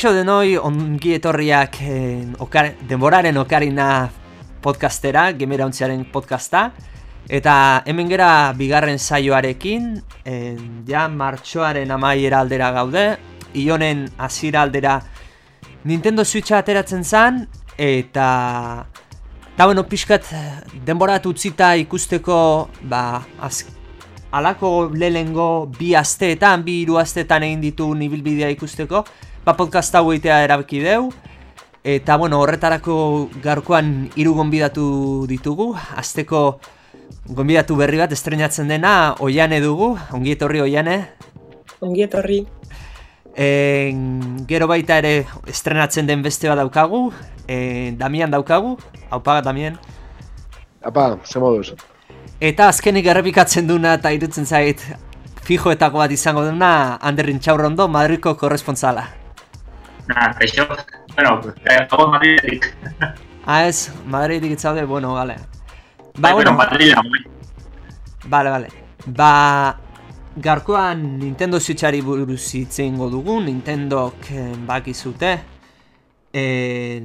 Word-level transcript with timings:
Kaixo 0.00 0.14
denoi 0.16 0.54
ongi 0.56 1.10
etorriak 1.12 1.74
eh, 1.84 2.22
okar, 2.40 2.70
denboraren 2.88 3.36
okarina 3.36 4.08
podcastera, 4.64 5.26
gemera 5.36 5.66
ontziaren 5.68 6.06
podcasta. 6.08 6.62
Eta 7.28 7.56
hemen 7.84 8.08
gera 8.08 8.30
bigarren 8.56 8.96
saioarekin, 8.96 9.90
eh, 10.24 10.56
ja 10.88 11.04
martxoaren 11.12 11.92
amaiera 11.92 12.40
aldera 12.40 12.70
gaude, 12.72 13.04
ionen 13.52 14.06
azira 14.16 14.62
aldera 14.64 15.02
Nintendo 15.84 16.24
Switcha 16.24 16.62
ateratzen 16.64 17.04
zen, 17.04 17.44
eta... 17.76 18.30
Eta 19.52 19.66
bueno, 19.68 19.84
pixkat 19.84 20.32
denborat 20.86 21.28
utzita 21.28 21.74
ikusteko, 21.76 22.70
ba, 22.88 23.20
az, 23.36 23.66
alako 24.32 24.88
lehengo 24.94 25.66
bi 25.76 25.92
asteetan, 25.92 26.64
bi 26.64 26.86
hiru 26.86 26.96
asteetan 26.96 27.44
egin 27.44 27.68
ditu 27.68 27.92
nibilbidea 27.92 28.48
ikusteko, 28.56 29.04
ba 29.50 29.56
podcast 29.58 29.90
hau 29.98 30.12
egitea 30.12 30.44
erabaki 30.44 30.78
deu. 30.84 31.08
Eta 31.82 32.14
bueno, 32.20 32.38
horretarako 32.38 32.94
gaurkoan 33.42 34.10
hiru 34.14 34.36
gonbidatu 34.36 35.26
ditugu. 35.26 35.72
Azteko 35.98 36.60
gonbidatu 37.26 37.74
berri 37.74 37.98
bat 37.98 38.14
estrenatzen 38.14 38.70
dena 38.70 39.16
Oiane 39.18 39.58
dugu. 39.64 39.96
Ongi 40.14 40.36
etorri 40.36 40.62
Oiane. 40.62 40.96
Ongi 41.82 42.06
etorri. 42.06 42.38
En, 43.34 44.46
gero 44.46 44.70
baita 44.70 45.00
ere 45.02 45.26
estrenatzen 45.50 46.06
den 46.06 46.22
beste 46.22 46.46
bat 46.46 46.60
daukagu. 46.62 47.08
E, 47.48 47.90
Damian 47.98 48.30
daukagu. 48.30 48.76
Aupa, 49.10 49.40
Damian. 49.42 49.80
Apa, 50.82 51.16
ze 51.24 51.42
moduz. 51.42 51.74
Eta 52.38 52.70
azkenik 52.70 53.10
errepikatzen 53.10 53.66
duna 53.66 53.98
eta 53.98 54.14
irutzen 54.14 54.46
zait 54.46 54.84
fijoetako 55.42 56.04
bat 56.04 56.12
izango 56.14 56.46
duna 56.46 57.00
Anderrin 57.02 57.40
Txaurrondo, 57.42 57.88
Madriko 57.88 58.36
korrespontzala. 58.38 59.19
Nah, 60.10 60.34
eso, 60.40 60.66
bueno, 61.14 61.40
hago 61.90 62.08
Madridik. 62.08 62.76
ah, 63.46 63.66
ez, 63.66 63.92
Madridik 64.06 64.52
itzaude, 64.52 64.84
bueno, 64.84 65.14
gale. 65.14 65.36
Ba, 66.18 66.32
bueno, 66.32 66.52
Madrid. 66.52 66.94
Vale, 68.26 68.50
vale. 68.50 68.68
Ba, 69.06 69.78
garkoan 70.36 71.18
Nintendo 71.18 71.60
Switchari 71.60 72.00
buruz 72.02 72.54
itzen 72.54 72.96
dugu, 72.96 73.40
Nintendok 73.40 74.30
eh, 74.30 74.52
bakizute. 74.66 75.40
Eh, 76.32 77.02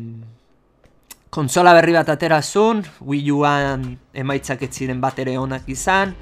konsola 1.29 1.73
berri 1.73 1.93
bat 1.93 2.09
aterazun, 2.09 2.81
Wii 3.01 3.31
Uan 3.31 3.99
emaitzak 4.13 4.63
ez 4.63 4.73
ziren 4.73 5.01
bat 5.01 5.19
ere 5.19 5.37
onak 5.37 5.69
izan. 5.69 6.15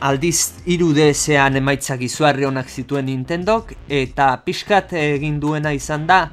Aldiz 0.00 0.54
irudezean 0.66 1.56
emaitzak 1.56 2.02
izuarri 2.02 2.46
onak 2.48 2.68
zituen 2.68 3.06
Nintendok, 3.06 3.72
eta 3.88 4.32
pixkat 4.44 4.92
egin 4.98 5.38
duena 5.40 5.72
izan 5.72 6.06
da, 6.06 6.24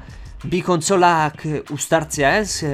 bi 0.44 0.62
konsolak 0.62 1.44
ustartzea 1.70 2.36
ez, 2.40 2.62
e, 2.66 2.72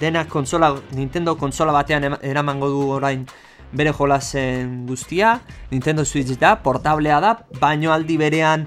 dena 0.00 0.24
konsola, 0.28 0.72
Nintendo 0.96 1.36
konsola 1.38 1.72
batean 1.72 2.18
eramango 2.22 2.70
du 2.70 2.82
orain 2.96 3.24
bere 3.72 3.92
jolasen 3.92 4.86
guztia, 4.88 5.38
Nintendo 5.70 6.04
Switch 6.04 6.38
da, 6.40 6.56
portablea 6.62 7.20
da, 7.20 7.34
baino 7.60 7.92
aldi 7.92 8.16
berean 8.18 8.66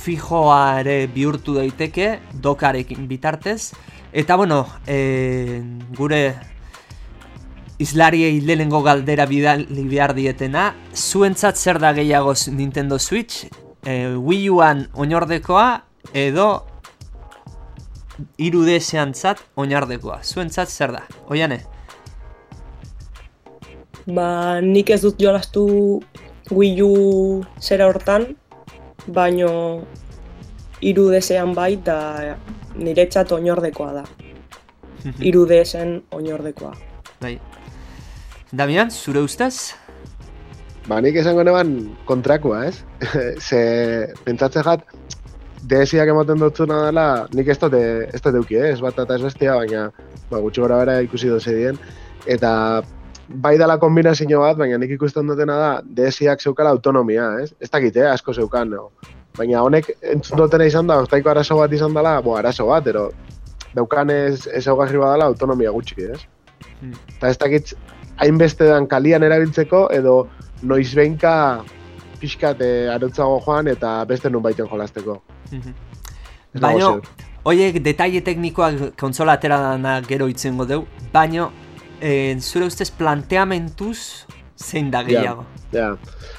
fijoa 0.00 0.80
ere 0.80 1.06
bihurtu 1.12 1.54
daiteke, 1.56 2.18
dokarekin 2.32 3.06
bitartez, 3.08 3.72
eta 4.12 4.36
bueno, 4.36 4.66
e, 4.86 5.62
gure 5.96 6.22
Izlariei 7.80 8.40
lehenengo 8.44 8.82
galdera 8.84 9.24
bidali 9.26 9.86
behar 9.88 10.12
dietena, 10.16 10.74
zuentzat 10.94 11.56
zer 11.56 11.78
da 11.80 11.94
gehiago 11.96 12.34
Nintendo 12.52 12.98
Switch, 12.98 13.46
e, 13.86 14.16
Wii 14.16 14.50
Uan 14.52 14.84
oinordekoa 14.94 15.68
edo 16.12 16.48
irudesean 18.36 19.14
zat 19.14 19.40
oinardekoa. 19.56 20.20
Zuentzat 20.24 20.68
zer 20.68 20.92
da, 20.92 21.04
oiane? 21.32 21.62
Ba, 24.10 24.60
nik 24.60 24.90
ez 24.90 25.00
dut 25.04 25.20
jolastu 25.22 25.64
Wii 26.50 26.82
U 26.84 26.92
zera 27.62 27.88
hortan, 27.88 28.26
baino 29.08 29.52
irudesean 30.80 31.54
bai 31.56 31.76
da 31.84 31.96
niretzat 32.76 33.32
oinordekoa 33.32 33.92
da. 34.00 34.04
Irudesen 35.30 36.02
oinordekoa. 36.12 36.74
Bai. 37.20 37.38
Damian, 38.50 38.90
zure 38.90 39.20
ustez? 39.22 39.76
Ba, 40.88 40.98
nik 40.98 41.14
esango 41.20 41.44
neban 41.46 41.74
kontrakoa, 42.08 42.64
ez? 42.66 42.80
Ze, 43.46 43.60
pentsatzen 44.24 44.64
jat, 44.66 44.82
DSiak 45.70 46.10
ematen 46.10 46.40
dutzuna 46.42 46.80
dela, 46.88 47.04
nik 47.36 47.50
ez 47.52 47.58
dut, 47.62 47.76
ez 47.78 48.20
dut 48.24 48.40
euki, 48.40 48.56
eh? 48.58 48.72
ez 48.72 48.80
bat 48.82 48.98
eta 48.98 49.14
ez 49.14 49.22
bestia, 49.22 49.54
baina 49.60 49.84
ba, 50.32 50.40
gutxi 50.40 50.64
gora 50.64 50.80
bera 50.80 50.96
ikusi 51.06 51.30
dut 51.30 51.46
zedien. 51.46 51.78
Eta 52.26 52.50
bai 53.44 53.54
dela 53.60 53.78
kombinazio 53.78 54.42
bat, 54.42 54.58
baina 54.58 54.80
nik 54.82 54.96
ikusten 54.96 55.30
dutena 55.30 55.60
da, 55.60 55.70
DSiak 55.84 56.42
zeukala 56.42 56.74
autonomia, 56.74 57.28
ez? 57.44 57.52
Ez 57.60 57.70
dakit, 57.70 58.02
eh? 58.02 58.08
asko 58.10 58.34
zeukan, 58.34 58.74
no? 58.74 58.90
Baina 59.38 59.62
honek 59.62 59.92
entzun 60.02 60.42
dutena 60.42 60.66
izan 60.66 60.90
da, 60.90 60.98
oztaiko 61.04 61.30
arazo 61.30 61.60
bat 61.60 61.78
izan 61.78 61.94
dela, 61.94 62.18
bo, 62.24 62.34
arazo 62.40 62.66
bat, 62.72 62.90
ero 62.90 63.12
daukan 63.78 64.10
ez, 64.10 64.48
ez 64.50 64.66
augarri 64.66 64.98
badala 64.98 65.30
autonomia 65.30 65.70
gutxi, 65.70 66.02
ez? 66.16 66.24
Hmm. 66.80 66.98
Eta 67.14 67.30
ez 67.30 67.38
dakit, 67.38 67.76
hainbeste 68.20 68.64
dan 68.68 68.86
kalian 68.86 69.22
erabiltzeko, 69.26 69.88
edo 69.96 70.28
noiz 70.62 70.90
behinka 70.94 71.34
pixkat 72.20 72.60
eh, 72.60 72.88
arotzago 72.92 73.40
joan 73.46 73.68
eta 73.72 74.04
beste 74.04 74.28
nun 74.30 74.42
baiten 74.44 74.68
jolasteko. 74.68 75.22
Dago 75.50 76.60
Baino, 76.66 76.88
zer. 77.00 77.26
oiek 77.44 77.78
detaile 77.84 78.20
teknikoak 78.26 78.96
konsola 79.00 79.38
atera 79.38 79.58
dana 79.62 80.00
gero 80.06 80.26
itzengo 80.28 80.66
deu, 80.66 80.82
baino, 81.12 81.50
eh, 82.00 82.36
zure 82.40 82.66
ustez 82.66 82.90
planteamentuz 82.90 84.26
zein 84.56 84.90
da 84.90 85.00
Ja. 85.00 85.04
gehiago? 85.06 85.44
Ja, 85.72 85.96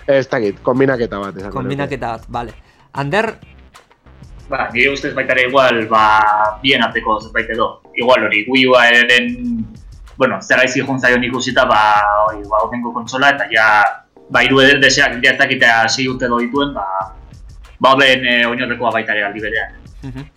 ez 0.08 0.28
dakit, 0.30 0.60
kombinaketa 0.62 1.20
bat. 1.20 1.36
nuke. 1.36 1.50
Kombinaketa 1.50 2.08
bat, 2.18 2.26
bale. 2.30 2.54
Ander, 2.94 3.38
Ba, 4.52 4.66
nire 4.74 4.92
ustez 4.92 5.14
baita 5.16 5.32
ere 5.32 5.46
igual, 5.48 5.86
ba, 5.88 6.60
bien 6.62 6.84
arteko 6.84 7.22
zerbait 7.22 7.48
edo. 7.50 7.80
Igual 7.96 8.26
hori, 8.26 8.42
Wii 8.52 8.66
Uaren, 8.68 9.08
bueno, 10.22 10.38
zer 10.46 10.60
aizi 10.62 10.84
juntzaion 10.86 11.24
ikusita, 11.26 11.66
ba, 11.66 11.80
hori, 12.28 12.44
ba, 12.46 12.60
otengo 12.68 12.92
konsola, 12.94 13.32
eta 13.34 13.48
ja, 13.50 13.66
ba, 14.30 14.44
iru 14.46 14.60
deseak 14.78 15.16
ja 15.24 15.32
ez 15.34 15.40
dakitea 15.40 15.78
sei 15.90 16.06
urte 16.12 16.30
dituen, 16.30 16.76
ba, 16.76 16.86
ba, 17.80 17.94
horren 17.96 18.28
e, 18.30 18.36
oinorrekoa 18.46 18.92
baita 18.94 19.16
ere 19.16 19.24
aldi 19.26 19.42
berean. 19.42 19.74
Mhm. 20.04 20.28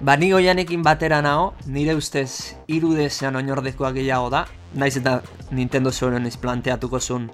Ba, 0.00 0.16
ni 0.16 0.30
goianekin 0.32 0.82
batera 0.82 1.20
nago, 1.20 1.52
nire 1.66 1.92
ustez 1.94 2.56
irudezean 2.72 3.36
oinordekoa 3.36 3.92
gehiago 3.92 4.30
da, 4.32 4.46
naiz 4.80 4.96
eta 4.96 5.20
Nintendo 5.52 5.92
zuen 5.92 6.24
ez 6.24 6.38
planteatuko 6.40 7.00
zuen 7.00 7.28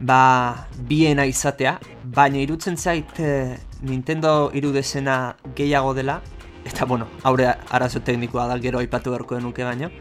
ba, 0.00 0.66
biena 0.88 1.26
izatea, 1.28 1.76
baina 2.04 2.40
irutzen 2.40 2.80
zait 2.80 3.20
eh, 3.20 3.58
Nintendo 3.82 4.50
irudezena 4.54 5.36
gehiago 5.54 5.92
dela, 5.94 6.22
eta 6.64 6.86
bueno, 6.86 7.08
haure 7.22 7.52
arazo 7.68 8.00
teknikoa 8.00 8.48
da 8.48 8.58
gero 8.64 8.80
aipatu 8.80 9.12
beharko 9.12 9.40
nuke 9.44 9.68
baino. 9.68 9.92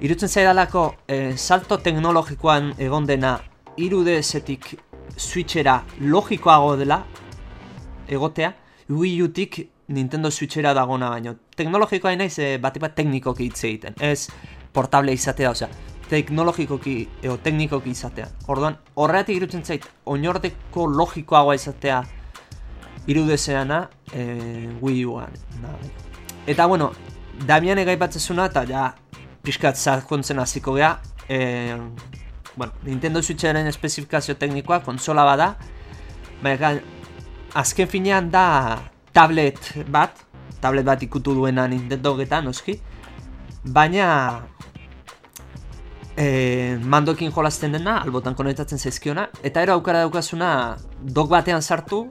Irutzen 0.00 0.28
zaidalako 0.28 0.94
eh, 1.08 1.36
salto 1.36 1.78
teknologikoan 1.80 2.74
egon 2.78 3.06
dena 3.08 3.38
irudezetik 3.80 4.74
switchera 5.16 5.78
logikoago 6.00 6.76
dela 6.76 7.00
egotea, 8.08 8.52
Wii 8.88 9.22
U-tik 9.22 9.58
Nintendo 9.88 10.30
Switchera 10.30 10.74
dagona 10.74 11.08
baino. 11.10 11.34
Teknologikoa 11.56 12.14
naiz 12.16 12.38
e, 12.38 12.56
bat 12.58 12.76
bat 12.82 12.94
teknikoki 12.94 13.48
hitz 13.48 13.64
egiten, 13.64 13.96
ez 14.00 14.28
portable 14.74 15.14
izatea, 15.14 15.50
osea, 15.50 15.68
teknologikoki 16.10 16.96
edo 17.22 17.38
teknikoki 17.42 17.90
izatea. 17.96 18.28
Orduan, 18.52 18.76
horregatik 18.94 19.40
irutzen 19.40 19.64
zait, 19.64 19.86
oinordeko 20.04 20.86
logikoagoa 20.92 21.56
izatea 21.56 22.02
irudezeana 23.06 23.86
e, 24.12 24.26
Wii 24.82 25.04
U-an. 25.06 25.40
Eta 26.46 26.66
bueno, 26.66 26.92
Damian 27.46 27.78
egaipatzezuna 27.78 28.46
eta 28.48 28.62
ja 28.68 28.86
pixkat 29.46 29.78
sakontzen 29.78 30.40
hasiko 30.42 30.74
gea, 30.74 30.96
e, 31.28 31.76
bueno, 32.56 32.72
Nintendo 32.82 33.22
Switcheren 33.22 33.66
espezifikazio 33.70 34.34
teknikoa 34.40 34.80
konsola 34.84 35.24
bada, 35.28 35.52
baina 36.42 36.74
azken 37.56 37.88
finean 37.88 38.30
da 38.32 38.46
tablet 39.14 39.70
bat, 39.92 40.18
tablet 40.60 40.86
bat 40.86 41.02
ikutu 41.06 41.36
duena 41.36 41.68
Nintendo 41.70 42.16
getan, 42.18 42.48
noski, 42.50 42.78
baina 43.64 44.08
e, 46.16 46.76
mandokin 46.82 47.32
jolasten 47.32 47.76
dena, 47.76 48.00
albotan 48.02 48.34
konektatzen 48.34 48.82
zaizkiona, 48.82 49.28
eta 49.46 49.62
ero 49.62 49.76
aukara 49.78 50.02
daukazuna 50.06 50.50
dog 51.00 51.30
batean 51.32 51.62
sartu, 51.62 52.06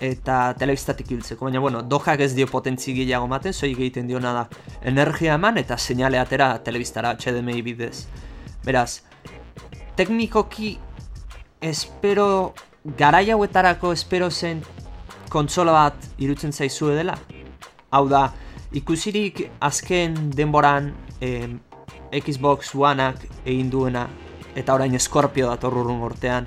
eta 0.00 0.54
telebistatik 0.58 1.10
hiltzeko, 1.10 1.46
baina 1.46 1.60
bueno, 1.62 1.82
dojak 1.82 2.20
ez 2.20 2.32
dio 2.34 2.46
potentzi 2.50 2.94
gehiago 2.96 3.28
maten, 3.30 3.54
soilik 3.54 3.78
egiten 3.78 4.08
diona 4.10 4.32
da 4.34 4.44
energia 4.82 5.34
eman 5.38 5.58
eta 5.58 5.78
seinale 5.78 6.18
atera 6.18 6.52
telebistara 6.64 7.14
HDMI 7.14 7.62
bidez. 7.62 8.06
Beraz, 8.64 9.02
teknikoki 9.96 10.78
espero, 11.60 12.54
garai 12.98 13.30
hauetarako 13.30 13.92
espero 13.92 14.30
zen 14.30 14.62
kontsola 15.30 15.72
bat 15.72 16.10
irutzen 16.18 16.52
zaizue 16.52 16.96
dela? 16.96 17.16
Hau 17.94 18.08
da, 18.08 18.26
ikusirik 18.74 19.46
azken 19.62 20.30
denboran 20.34 20.92
eh, 21.20 21.48
Xbox 22.14 22.74
Oneak 22.74 23.24
egin 23.44 23.70
duena 23.70 24.08
eta 24.54 24.74
orain 24.74 24.98
Scorpio 25.00 25.48
dator 25.50 25.74
urrun 25.78 26.02
urtean 26.06 26.46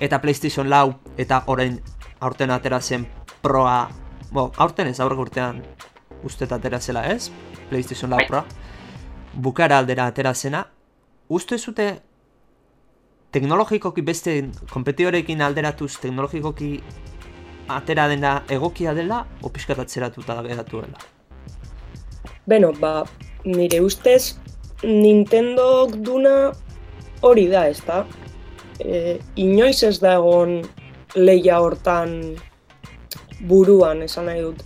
eta 0.00 0.20
PlayStation 0.20 0.68
Lau 0.68 0.98
eta 1.16 1.42
orain 1.52 1.78
aurten 2.26 2.50
atera 2.50 2.80
zen 2.80 3.06
Proa. 3.42 3.86
Bo, 4.32 4.50
aurten 4.58 4.90
ez 4.90 4.98
aurrek 5.00 5.26
urtean 5.28 5.62
uste 6.26 6.48
atera 6.50 6.80
zela 6.80 7.06
ez? 7.06 7.30
PlayStation 7.70 8.10
Lau 8.10 8.18
Bai. 8.18 8.30
Proa 8.30 8.44
bukara 9.36 9.78
aldera 9.78 10.06
atera 10.06 10.34
zena. 10.34 10.66
Uste 11.28 11.58
zute 11.58 11.86
teknologikoki 13.34 14.02
beste 14.02 14.36
kompetitorekin 14.72 15.42
alderatuz 15.42 15.96
teknologikoki 16.00 16.70
atera 17.68 18.06
dena 18.08 18.36
egokia 18.48 18.94
dela 18.94 19.24
o 19.42 19.50
pixkat 19.52 19.82
atzeratuta 19.82 20.38
geratu 20.46 20.82
dela? 20.84 21.02
Beno, 22.46 22.70
ba, 22.80 23.02
nire 23.44 23.80
ustez, 23.82 24.36
Nintendo 24.84 25.88
duna 25.90 26.52
hori 27.26 27.48
da, 27.50 27.66
ez 27.68 27.80
da? 27.84 28.04
E, 28.78 29.18
inoiz 29.40 29.82
ez 29.82 29.98
da 29.98 30.14
egon 30.20 30.60
leia 31.14 31.60
hortan 31.60 32.36
buruan, 33.46 34.02
esan 34.02 34.26
nahi 34.30 34.42
dut. 34.42 34.62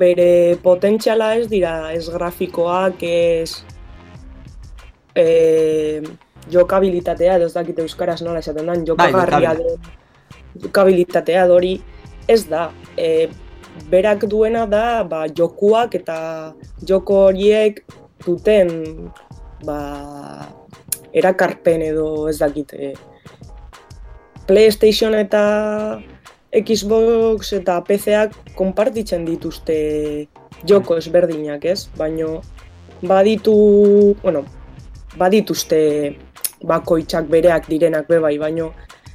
Bere 0.00 0.56
potentziala 0.62 1.34
ez 1.40 1.48
dira, 1.50 1.90
ez 1.92 2.06
grafikoak, 2.12 3.02
ez 3.02 3.64
e, 5.18 6.02
jokabilitatea, 6.50 7.40
ez 7.42 7.54
dakit 7.54 7.80
euskaraz 7.82 8.20
nola 8.22 8.38
esaten 8.44 8.70
den, 8.70 8.84
jokagarria 8.86 9.56
den 9.58 9.80
jokabilitatea 10.58 11.46
hori 11.50 11.80
ez 12.28 12.44
da. 12.48 12.70
E, 12.96 13.28
berak 13.90 14.26
duena 14.28 14.66
da 14.66 15.02
ba, 15.06 15.24
jokuak 15.26 15.94
eta 15.94 16.18
joko 16.86 17.26
horiek 17.28 17.80
duten 18.24 18.70
ba, 19.64 19.78
erakarpen 21.12 21.82
edo 21.90 22.28
ez 22.30 22.38
dakit. 22.40 22.74
E, 22.74 22.92
PlayStation 24.50 25.14
eta 25.14 26.02
Xbox 26.50 27.52
eta 27.54 27.76
PC-ak 27.86 28.56
konpartitzen 28.58 29.22
dituzte 29.22 29.76
joko 30.66 30.96
ezberdinak, 30.98 31.62
ez? 31.70 31.86
Baino 31.94 32.40
baditu, 33.06 33.54
bueno, 34.24 34.42
badituzte 35.14 35.78
bakoitzak 36.66 37.30
bereak 37.30 37.70
direnak 37.70 38.10
be 38.10 38.18
bai, 38.18 38.34
baino 38.42 38.72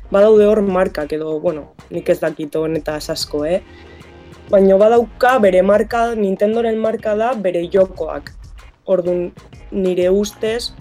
badaude 0.08 0.48
hor 0.48 0.64
markak 0.64 1.12
edo, 1.20 1.36
bueno, 1.44 1.74
nik 1.92 2.08
ez 2.10 2.22
dakit 2.24 2.56
honetaz 2.56 3.10
asko, 3.12 3.44
eh? 3.44 3.60
Baino 4.48 4.80
badauka 4.80 5.36
bere 5.44 5.66
marka, 5.68 6.14
Nintendoren 6.16 6.80
marka 6.80 7.18
da 7.20 7.34
bere 7.36 7.68
jokoak. 7.74 8.32
Orduan, 8.88 9.34
nire 9.72 10.08
ustez, 10.16 10.72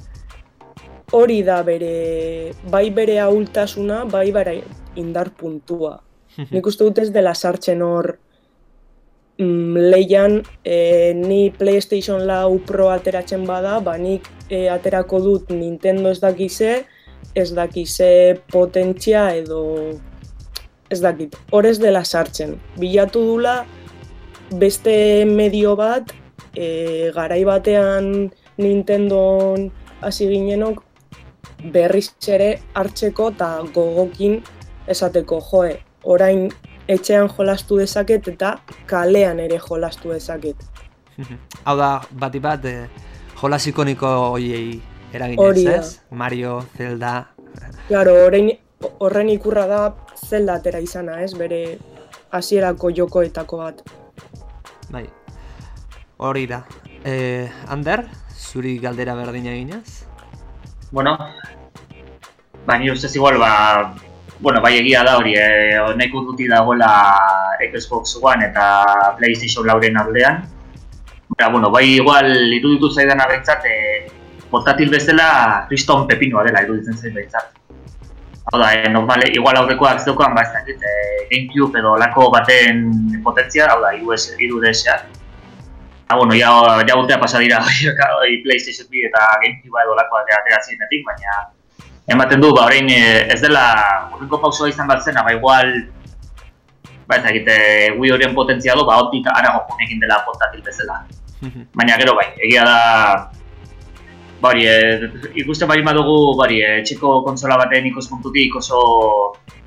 hori 1.15 1.43
da 1.47 1.63
bere, 1.63 2.53
bai 2.71 2.89
bere 2.91 3.21
ahultasuna, 3.23 4.05
bai 4.11 4.31
bere 4.35 4.59
indar 4.99 5.31
puntua. 5.39 5.97
Nik 6.53 6.67
uste 6.67 6.87
dut 6.87 6.99
ez 6.99 7.11
dela 7.15 7.35
sartzen 7.35 7.83
hor 7.87 8.11
mm, 9.39 9.85
leian 9.95 10.41
e, 10.65 11.13
ni 11.15 11.53
PlayStation 11.55 12.27
Lau 12.27 12.59
Pro 12.67 12.91
ateratzen 12.91 13.47
bada, 13.47 13.79
ba 13.81 13.95
nik 13.99 14.27
e, 14.49 14.67
aterako 14.73 15.21
dut 15.23 15.55
Nintendo 15.55 16.11
ez 16.11 16.19
dakize, 16.23 16.83
ez 17.35 17.49
dakize 17.55 18.11
potentzia 18.51 19.29
edo 19.37 19.63
ez 20.91 21.01
dakit, 21.03 21.39
hor 21.51 21.67
ez 21.67 21.79
dela 21.83 22.05
sartzen. 22.05 22.59
Bilatu 22.79 23.23
dula 23.31 23.61
beste 24.59 25.25
medio 25.31 25.75
bat, 25.79 26.11
e, 26.55 27.11
garai 27.15 27.43
batean 27.47 28.31
Nintendon 28.59 29.71
hasi 30.05 30.29
ginenok 30.31 30.84
berriz 31.73 32.13
ere 32.29 32.51
hartzeko 32.75 33.31
eta 33.33 33.49
gogokin 33.75 34.41
esateko 34.89 35.41
joe, 35.51 35.79
orain 36.05 36.49
etxean 36.89 37.31
jolastu 37.33 37.79
dezaket 37.81 38.29
eta 38.35 38.59
kalean 38.87 39.41
ere 39.41 39.59
jolastu 39.59 40.13
dezaket. 40.13 40.57
Hau 41.67 41.77
da, 41.79 42.01
bati 42.11 42.41
bat, 42.41 42.65
eh, 42.65 42.89
jolas 43.41 43.65
ikoniko 43.71 44.11
hoiei 44.35 44.81
eraginez, 45.15 45.65
da. 45.65 45.77
ez? 45.79 46.01
Mario, 46.11 46.61
Zelda... 46.77 47.15
Claro, 47.89 48.15
orain 48.27 48.51
horren 48.99 49.29
ikurra 49.31 49.67
da 49.71 49.81
Zelda 50.19 50.57
atera 50.59 50.81
izana, 50.83 51.21
ez? 51.23 51.33
Bere 51.39 51.79
hasierako 52.35 52.91
jokoetako 52.97 53.61
bat. 53.61 53.85
Bai, 54.91 55.05
hori 56.19 56.47
da. 56.51 56.65
Eh, 57.05 57.47
Ander, 57.69 58.07
zuri 58.35 58.79
galdera 58.83 59.15
berdina 59.15 59.53
eginez? 59.55 60.05
Bueno, 60.95 61.19
ba, 62.67 62.79
nire 62.79 62.93
ustez 62.93 63.17
igual, 63.17 63.37
ba, 63.37 63.95
bueno, 64.39 64.61
bai 64.63 64.77
egia 64.79 65.03
da 65.03 65.17
hori, 65.19 65.33
eh, 65.35 65.75
nahiko 65.99 66.21
duti 66.23 66.47
dagoela 66.47 67.19
Xbox 67.59 68.21
One 68.23 68.47
eta 68.47 69.17
PlayStation 69.19 69.67
lauren 69.67 69.99
aldean. 69.99 70.45
Ba, 71.35 71.49
bueno, 71.49 71.73
bai 71.75 71.97
igual 71.97 72.31
iruditu 72.31 72.93
zaidan 72.95 73.19
behintzat, 73.27 73.67
eh, 73.67 74.07
portatil 74.53 74.89
bezala 74.95 75.67
kriston 75.67 76.07
pepinoa 76.07 76.45
dela 76.47 76.63
iruditzen 76.63 76.95
zait 76.95 77.11
behintzat. 77.13 77.51
Hau 78.53 78.63
da, 78.63 78.71
eh, 78.79 78.87
normale, 78.89 79.33
igual 79.35 79.59
aurrekoak 79.59 79.99
ez 79.99 80.07
daukan, 80.07 80.31
ba, 80.31 80.47
ez 80.47 80.55
dakit, 80.55 80.79
eh, 80.79 81.27
Gamecube 81.33 81.83
edo 81.83 81.97
lako 81.99 82.31
baten 82.31 83.19
potentzia, 83.25 83.67
hau 83.67 83.83
da, 83.83 83.97
US, 84.07 84.31
iru 84.39 84.63
DS-ak. 84.63 85.24
Ah, 86.09 86.17
bueno, 86.17 86.35
ja, 86.37 86.51
ja 86.87 86.97
urtea 86.97 87.19
pasa 87.19 87.39
dira 87.39 87.65
PlayStation 88.45 88.87
2 88.91 89.09
eta 89.09 89.21
Gamecube 89.41 89.81
edo 89.85 89.95
lakoak 89.97 90.29
atera 90.29 90.61
zirenetik, 90.61 91.05
baina 91.07 91.37
ematen 92.13 92.41
du, 92.41 92.53
ba, 92.53 92.67
orain 92.69 92.91
eh, 92.93 93.25
ez 93.33 93.41
dela 93.41 93.65
urrenko 94.13 94.41
pausoa 94.43 94.69
izan 94.69 94.91
bat 94.91 95.01
zena, 95.01 95.25
ba, 95.25 95.33
igual 95.33 95.73
ba, 97.09 97.17
ez 97.17 97.23
dakit, 97.25 97.49
eh, 97.49 97.97
Wii 97.97 98.13
horien 98.13 98.37
potentzialo, 98.37 98.85
ba, 98.85 98.99
hortik 99.01 99.27
arago 99.33 99.65
junekin 99.71 100.05
dela 100.05 100.21
portatil 100.27 100.61
bezala. 100.65 101.01
Baina 101.77 101.97
gero 102.01 102.15
bai, 102.17 102.29
egia 102.41 102.65
da, 102.69 102.79
bari, 104.45 104.67
e, 104.69 105.11
ikusten 105.41 105.69
bari 105.69 105.85
badugu, 105.85 106.37
bari, 106.39 106.61
e, 106.61 106.79
txiko 106.85 107.19
konsola 107.25 107.59
baten 107.61 107.89
ikuspuntutik 107.91 108.57
oso, 108.61 108.81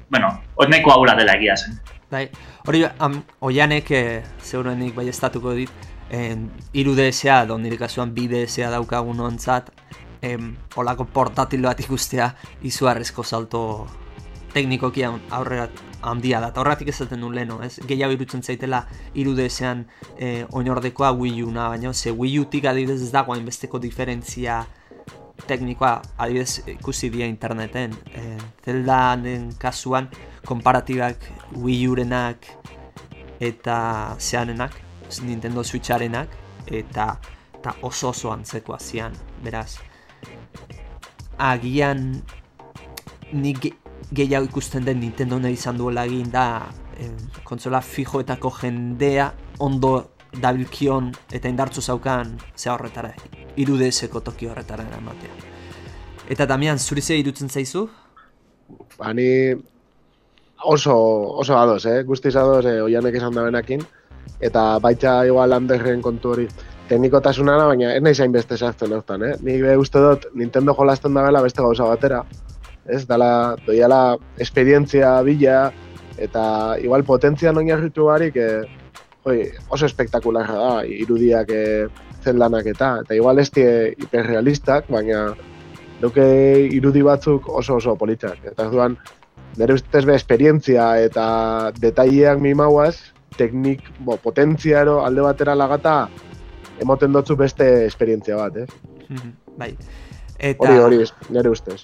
bueno, 0.09 0.31
hori 0.55 0.73
nahiko 0.73 0.93
haula 0.93 1.17
dela 1.17 1.37
egia 1.37 1.57
zen. 1.57 1.77
Bai, 2.13 2.27
hori 2.65 2.85
am, 3.03 3.19
oianek 3.43 3.91
eh, 3.91 4.23
zeurenik 4.41 4.95
bai 4.95 5.07
estatuko 5.11 5.53
dit, 5.57 5.87
en, 6.09 6.49
iru 6.73 6.95
DSA, 6.95 7.43
edo 7.43 7.57
nire 7.57 7.77
kasuan 7.77 8.13
bi 8.13 8.27
daukagun 8.27 9.19
ontzat, 9.19 9.71
em, 10.21 10.55
olako 10.75 11.05
portatil 11.05 11.61
bat 11.61 11.79
ikustea 11.79 12.35
izugarrizko 12.61 13.23
salto 13.23 13.87
teknikoki 14.53 15.03
aurrera 15.03 15.69
handia 16.01 16.39
da. 16.39 16.49
Eta 16.49 16.61
horretik 16.61 16.89
esaten 16.93 17.19
nuen 17.21 17.35
leno, 17.35 17.59
ez? 17.63 17.79
Gehiago 17.87 18.13
irutzen 18.15 18.43
zaitela 18.43 18.83
iru 19.17 19.35
DSan 19.37 19.85
eh, 20.17 20.45
oinordekoa 20.51 21.11
Wii 21.17 21.43
U-na, 21.43 21.69
baina 21.73 21.93
ze 21.93 22.11
Wii 22.11 22.39
U-tik 22.43 22.65
adibidez 22.65 23.01
ez 23.01 23.11
dago 23.11 23.33
hainbesteko 23.33 23.79
diferentzia 23.79 24.63
teknikoa 25.47 26.01
adibidez 26.17 26.63
ikusi 26.77 27.11
dira 27.13 27.27
interneten. 27.29 27.93
E, 28.13 28.37
Zeldanen 28.65 29.51
kasuan 29.59 30.09
konparatibak 30.45 31.29
Wii 31.57 31.87
U-renak 31.87 32.47
eta 33.39 34.15
zeanenak, 34.17 34.73
Nintendo 35.23 35.63
Switcharenak 35.63 36.29
eta, 36.67 37.17
eta 37.59 37.73
oso 37.81 38.09
oso 38.09 38.31
antzekoa 38.31 38.79
zian, 38.79 39.13
beraz. 39.43 39.77
Agian 41.37 42.21
nik 43.33 43.59
ge- 43.61 43.73
gehiago 44.13 44.45
ikusten 44.47 44.85
den 44.85 44.99
Nintendo 44.99 45.39
nahi 45.39 45.53
izan 45.53 45.77
duela 45.77 46.05
egin 46.07 46.31
da 46.31 46.67
eh, 46.97 47.11
kontsola 47.43 47.81
fijoetako 47.81 48.51
jendea 48.61 49.31
ondo 49.59 50.11
dabilkion 50.41 51.11
eta 51.31 51.49
indartzu 51.49 51.81
zaukan 51.81 52.37
ze 52.55 52.69
horretara, 52.69 53.13
irudezeko 53.55 54.19
toki 54.21 54.47
horretara 54.47 54.83
eramatea. 54.87 55.29
Eta 56.29 56.45
Damian, 56.45 56.79
zuri 56.79 57.01
ze 57.01 57.15
irutzen 57.17 57.49
zaizu? 57.49 57.87
Ba, 58.97 59.13
ni 59.13 59.53
oso, 60.63 60.95
oso 61.39 61.57
ados, 61.57 61.85
eh? 61.85 62.03
Guztiz 62.03 62.35
ados, 62.35 62.65
eh, 62.65 62.81
oianek 62.83 63.15
esan 63.15 63.33
da 63.33 63.43
benakin. 63.43 63.85
Eta 64.39 64.65
baita 64.83 65.19
igual 65.25 65.53
handerren 65.53 66.01
kontu 66.01 66.35
hori 66.35 66.47
teknikotasunana, 66.87 67.65
baina 67.67 67.93
ez 67.95 68.01
nahi 68.03 68.15
zain 68.15 68.31
beste 68.31 68.57
zehazten 68.57 68.93
hortan, 68.95 69.23
eh? 69.23 69.33
Nik 69.43 69.61
be 69.65 69.75
uste 69.77 70.01
dut 70.03 70.27
Nintendo 70.35 70.75
jolasten 70.77 71.13
da 71.13 71.25
bela 71.25 71.41
beste 71.43 71.61
gauza 71.61 71.87
batera. 71.89 72.23
Ez, 72.87 73.03
dala, 73.07 73.57
doiala 73.65 74.17
esperientzia 74.39 75.17
bila, 75.27 75.71
eta 76.17 76.43
igual 76.79 77.03
potentzian 77.03 77.57
oinarritu 77.59 78.07
barik, 78.07 78.37
eh, 78.39 78.63
joi, 79.25 79.41
oso 79.69 79.85
espektakularra 79.85 80.55
da, 80.55 80.71
irudiak 80.87 81.51
eh, 81.51 81.87
zeldanak 82.23 82.71
eta, 82.71 82.93
eta 83.03 83.17
igual 83.17 83.43
ez 83.43 83.49
die 83.51 83.69
hiperrealistak, 83.99 84.87
baina 84.93 85.27
duke 86.01 86.23
irudi 86.77 87.03
batzuk 87.03 87.49
oso 87.49 87.77
oso 87.81 87.95
politak. 87.99 88.39
Eta 88.45 88.67
orduan 88.69 88.97
nire 89.57 89.77
ustez 89.77 90.05
be 90.05 90.15
esperientzia 90.15 90.89
eta 91.01 91.27
detaileak 91.81 92.41
mimauaz, 92.43 92.95
teknik, 93.37 93.83
bo, 93.99 94.17
potentzia 94.17 94.81
ero 94.81 94.99
alde 95.05 95.21
batera 95.21 95.55
lagata, 95.55 96.09
emoten 96.81 97.13
dotzu 97.13 97.35
beste 97.37 97.85
esperientzia 97.85 98.35
bat, 98.37 98.57
eh? 98.57 98.67
Mhm, 99.09 99.31
bai. 99.57 99.71
Eta, 100.37 100.67
Hori, 100.67 100.77
hori, 100.77 101.05
nire 101.33 101.49
ustez. 101.49 101.83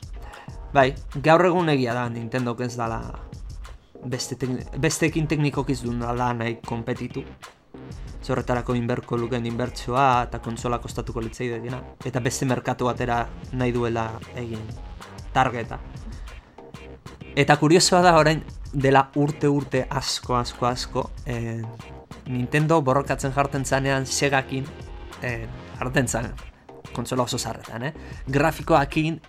bai, 0.73 0.93
gaur 1.23 1.45
egun 1.45 1.69
egia 1.69 1.93
da 1.93 2.07
Nintendo 2.09 2.55
ez 2.61 2.75
dala 2.77 2.99
beste 4.05 4.35
tekni, 4.35 4.61
besteekin 4.77 5.27
teknikokiz 5.27 5.81
duen 5.83 5.99
dala 5.99 6.33
nahi 6.33 6.57
kompetitu. 6.65 7.23
Zorretarako 8.23 8.73
inberko 8.75 9.17
luken 9.17 9.45
inbertsioa 9.45 10.23
eta 10.27 10.39
konsola 10.39 10.79
kostatuko 10.79 11.21
litzei 11.21 11.49
degina. 11.49 11.81
Eta 12.05 12.19
beste 12.19 12.45
merkatu 12.45 12.85
batera 12.85 13.27
nahi 13.51 13.71
duela 13.75 14.05
egin 14.35 14.61
targeta. 15.33 15.79
Eta 17.35 17.57
kuriosoa 17.57 18.01
da 18.05 18.15
orain 18.17 18.43
dela 18.73 19.09
urte 19.15 19.47
urte 19.47 19.85
asko 19.89 20.35
asko 20.35 20.65
asko 20.65 21.09
eh, 21.25 21.61
Nintendo 22.27 22.81
borrokatzen 22.81 23.33
jarten 23.33 23.65
zanean 23.65 24.05
Segakin 24.05 24.65
eh, 25.21 25.47
jarten 25.79 26.07
zan 26.07 26.33
konsola 26.93 27.23
oso 27.23 27.37
zarretan, 27.37 27.83
eh? 27.83 27.93
Grafikoakin 28.27 29.19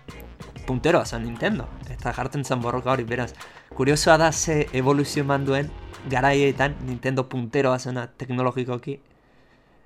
punteroa 0.67 1.05
zen 1.05 1.25
Nintendo 1.25 1.69
eta 1.91 2.13
jarten 2.13 2.45
zan 2.45 2.61
borroka 2.61 2.93
hori 2.93 3.05
beraz 3.05 3.33
kuriosoa 3.75 4.17
da 4.19 4.33
ze 4.33 4.69
evoluzio 4.73 5.25
eman 5.25 5.45
duen 5.45 5.71
garaietan 6.11 6.77
Nintendo 6.87 7.29
punteroa 7.29 7.79
zena 7.79 8.07
teknologikoki 8.07 9.01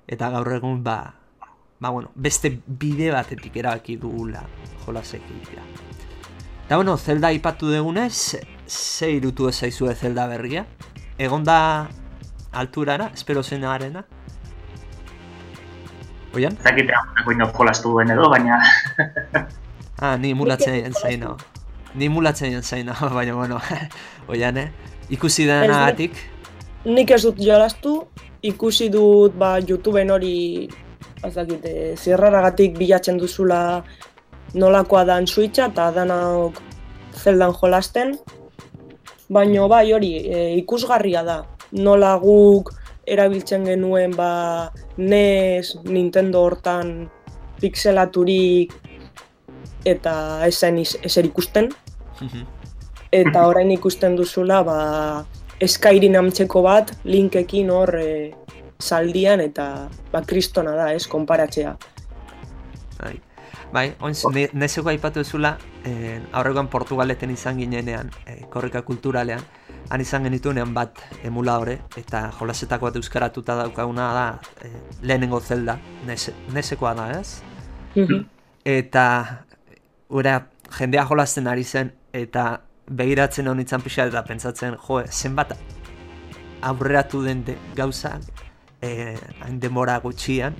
eta 0.07 0.29
gaur 0.29 0.53
egun 0.53 0.83
ba 0.83 1.15
ba 1.79 1.89
bueno, 1.89 2.11
beste 2.15 2.61
bide 2.67 3.11
batetik 3.11 3.55
erabaki 3.55 3.95
dugula 3.97 4.43
jolasek 4.85 5.21
egitea. 5.21 5.63
Eta 6.65 6.75
bueno, 6.75 6.97
Zelda 6.97 7.31
ipatu 7.31 7.71
dugunez, 7.71 8.35
ze 8.69 9.11
irutu 9.11 9.49
ezaizue 9.49 9.95
Zelda 9.95 10.27
berria? 10.27 10.65
Egon 11.17 11.43
da 11.43 11.89
alturara, 12.51 13.11
espero 13.13 13.43
zenarena? 13.43 14.05
Oian? 16.35 16.55
Zakitea, 16.63 17.01
nago 17.17 17.51
jolastu 17.57 17.95
duen 17.95 18.11
edo, 18.11 18.29
baina... 18.29 18.61
Ah, 20.01 20.15
ni 20.15 20.29
mulatzen 20.33 20.93
zaino. 20.95 21.33
Ni 21.95 22.07
mulatzen 22.07 22.61
zaino, 22.63 22.93
baina 23.17 23.33
bueno, 23.35 23.59
oian, 24.31 24.57
eh? 24.57 24.69
Ikusi 25.09 25.43
denagatik, 25.45 26.15
Nik 26.85 27.11
ez 27.11 27.23
dut 27.25 27.39
jolastu, 27.43 28.05
ikusi 28.47 28.87
dut 28.89 29.33
ba, 29.35 29.57
YouTubeen 29.59 30.13
hori 30.15 30.69
ez 31.25 31.33
dakit, 31.35 31.65
e, 31.65 31.95
zirraragatik 31.99 32.77
bilatzen 32.79 33.17
duzula 33.19 33.83
nolakoa 34.55 35.03
dan 35.09 35.27
Switcha 35.27 35.67
eta 35.73 35.89
danok 35.91 36.61
zeldan 37.19 37.51
jolasten. 37.59 38.15
Baina 39.29 39.67
bai 39.69 39.91
hori 39.93 40.13
e, 40.25 40.43
ikusgarria 40.57 41.23
da. 41.23 41.39
Nola 41.71 42.15
guk 42.21 42.71
erabiltzen 43.09 43.65
genuen 43.65 44.15
ba 44.17 44.71
NES, 44.97 45.75
Nintendo 45.85 46.41
hortan 46.45 47.09
pixelaturik 47.61 48.73
eta 49.85 50.13
esen 50.47 50.81
ezer 50.81 51.29
ikusten. 51.29 51.69
Mhm. 52.21 52.47
Eta 53.11 53.47
orain 53.47 53.71
ikusten 53.71 54.15
duzula 54.17 54.63
ba 54.63 54.79
Skyrim 55.59 56.15
amtzeko 56.15 56.61
bat 56.63 56.93
linkekin 57.03 57.69
hor 57.69 57.95
e, 57.99 58.31
saldian 58.79 59.41
eta 59.43 59.89
ba 60.11 60.21
kristona 60.25 60.75
da, 60.75 60.93
ez, 60.93 61.05
konparatzea. 61.07 61.75
Bai, 62.99 63.19
bai 63.73 63.93
oinz, 64.01 64.23
ne, 64.33 64.47
nezeko 64.53 64.89
aipatu 64.89 65.21
ezula, 65.21 65.57
eh, 65.85 66.19
aurrekoan 66.31 66.67
Portugaleten 66.67 67.31
izan 67.31 67.57
ginenean, 67.57 68.09
eh, 68.25 68.45
korrika 68.49 68.81
kulturalean, 68.81 69.41
han 69.89 70.01
izan 70.01 70.23
genituenean 70.23 70.73
bat 70.73 71.01
emuladore, 71.23 71.79
eta 71.97 72.29
jolasetako 72.39 72.89
bat 72.89 72.95
euskaratuta 72.95 73.55
daukaguna 73.63 74.13
da 74.13 74.25
eh, 74.65 74.73
lehenengo 75.01 75.39
zelda, 75.39 75.79
nese, 76.05 76.33
nesekoa 76.53 76.93
da, 76.97 77.09
ez? 77.19 77.41
Eta, 78.65 79.05
ura, 80.09 80.39
jendea 80.77 81.05
jolasten 81.09 81.47
ari 81.47 81.63
zen, 81.63 81.93
eta 82.13 82.61
begiratzen 82.89 83.47
honitzen 83.47 83.81
pixka 83.85 84.07
eta 84.09 84.23
pentsatzen, 84.25 84.77
jo, 84.87 85.01
zenbat 85.09 85.53
aurreratu 86.65 87.23
den 87.23 87.43
de, 87.45 87.57
gauzak, 87.75 88.25
eh, 88.81 89.17
demora 89.61 89.99
gutxian, 89.99 90.55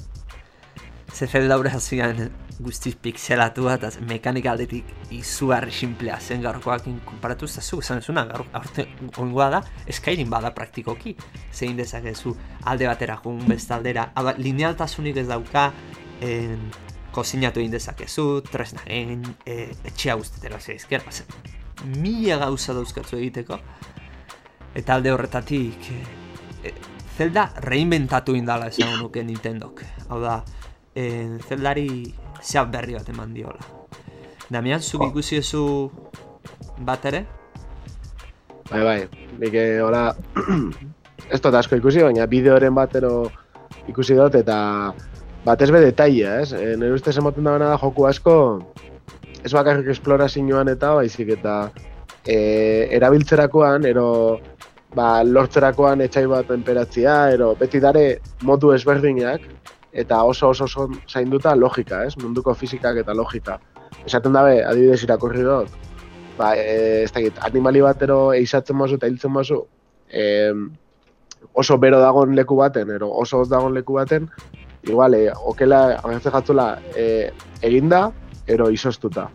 ze 1.13 1.27
zelda 1.27 1.57
hori 1.57 1.69
hasian 1.73 2.29
guztiz 2.59 2.95
pixelatua 2.99 3.77
eta 3.77 3.89
mekanika 4.07 4.51
aldetik 4.51 4.89
izugarri 5.15 5.71
simplea 5.71 6.17
zen 6.19 6.41
gaurkoakin 6.43 6.99
konparatu 7.07 7.47
ez 7.47 7.55
da 7.55 7.61
zu 7.61 7.79
esan 7.79 8.01
ezuna 8.03 8.25
gaur 8.27 8.45
aurte 8.59 8.87
ongoa 9.17 9.49
da 9.49 9.61
Skyrim 9.89 10.29
bada 10.29 10.51
praktikoki 10.55 11.15
zein 11.53 11.77
dezakezu 11.77 12.35
alde 12.65 12.87
batera 12.87 13.19
joan 13.23 13.45
beste 13.47 13.73
aldera 13.73 14.09
Hau 14.15 14.25
da, 14.25 14.35
linealtasunik 14.37 15.17
ez 15.17 15.27
dauka 15.27 15.71
en, 16.21 16.69
kozinatu 17.15 17.63
egin 17.63 17.71
dezakezu 17.71 18.27
tresna 18.51 18.83
egin 18.85 19.23
e, 19.45 19.71
etxea 19.91 20.15
guztetera 20.19 20.59
zeizker 20.59 21.05
mila 21.95 22.37
gauza 22.43 22.75
dauzkatzu 22.75 23.17
egiteko 23.17 23.59
eta 24.75 24.95
alde 24.95 25.11
horretatik 25.15 25.91
e, 25.95 26.01
e, 26.63 26.73
Zelda 27.19 27.49
reinventatu 27.65 28.31
indala 28.35 28.69
esan 28.71 28.93
nuke 29.01 29.19
Nintendok. 29.27 29.81
Hau 30.07 30.21
da 30.23 30.37
e, 30.95 31.39
Zeldari 31.49 31.89
zehat 32.41 32.71
berri 32.71 32.95
bat 32.97 33.09
eman 33.09 33.33
diola 33.33 33.79
Damian, 34.49 34.81
zuk 34.81 35.03
ikusi 35.11 35.37
ezu 35.37 35.63
bat 36.81 37.03
ere? 37.05 37.25
Bai, 38.69 38.81
bai, 38.85 38.97
nik 39.41 39.53
eh, 39.53 39.77
hola, 39.85 40.07
ez 41.33 41.39
dut 41.41 41.53
asko 41.59 41.77
ikusi, 41.77 42.01
baina 42.01 42.25
bideoren 42.29 42.73
batero 42.73 43.29
ikusi 43.89 44.17
dut, 44.17 44.39
eta 44.39 44.57
batez 45.45 45.69
be 45.73 45.83
detaila, 45.83 46.39
ez? 46.41 46.53
E, 46.53 46.75
nire 46.81 46.97
ustez 46.97 47.15
emoten 47.21 47.45
da 47.45 47.57
da 47.61 47.75
joku 47.81 48.07
asko, 48.09 48.35
ez 49.43 49.53
bakarrik 49.53 49.89
esplorazioan 49.93 50.73
eta 50.73 50.95
baizik 50.97 51.29
eta 51.37 51.59
e, 52.25 52.39
erabiltzerakoan, 52.97 53.85
ero 53.85 54.07
ba, 54.97 55.21
lortzerakoan 55.23 56.01
etxai 56.05 56.25
bat 56.29 56.49
temperatzia, 56.49 57.19
ero 57.37 57.53
beti 57.59 57.81
dare 57.85 58.05
modu 58.41 58.73
ezberdinak, 58.73 59.45
eta 59.93 60.23
oso 60.23 60.49
oso 60.49 60.65
oso 60.65 60.87
zainduta 61.09 61.55
logika, 61.55 62.03
ez? 62.05 62.15
Munduko 62.17 62.53
fizikak 62.53 62.97
eta 63.01 63.13
logika. 63.13 63.59
Esaten 64.05 64.33
dabe, 64.33 64.61
adibidez 64.63 65.03
irakurri 65.03 65.43
dut, 65.43 65.73
ba, 66.37 66.53
e, 66.55 67.03
ez 67.03 67.11
dakit, 67.11 67.39
animali 67.45 67.81
batero 67.81 68.31
eizatzen 68.33 68.77
mazu 68.77 68.99
eta 68.99 69.09
hiltzen 69.09 69.33
mazu, 69.33 69.63
e, 70.07 70.53
oso 71.53 71.77
bero 71.77 71.99
dagon 71.99 72.35
leku 72.35 72.59
baten, 72.59 72.91
ero 72.95 73.09
oso 73.23 73.41
hotz 73.41 73.49
dagon 73.49 73.73
leku 73.73 73.97
baten, 73.97 74.29
igual, 74.87 75.15
e, 75.17 75.27
okela, 75.51 75.81
agertzen 76.03 76.35
jatzula, 76.37 76.69
e, 76.95 77.31
eginda, 77.61 78.09
ero 78.47 78.69
izostuta. 78.73 79.29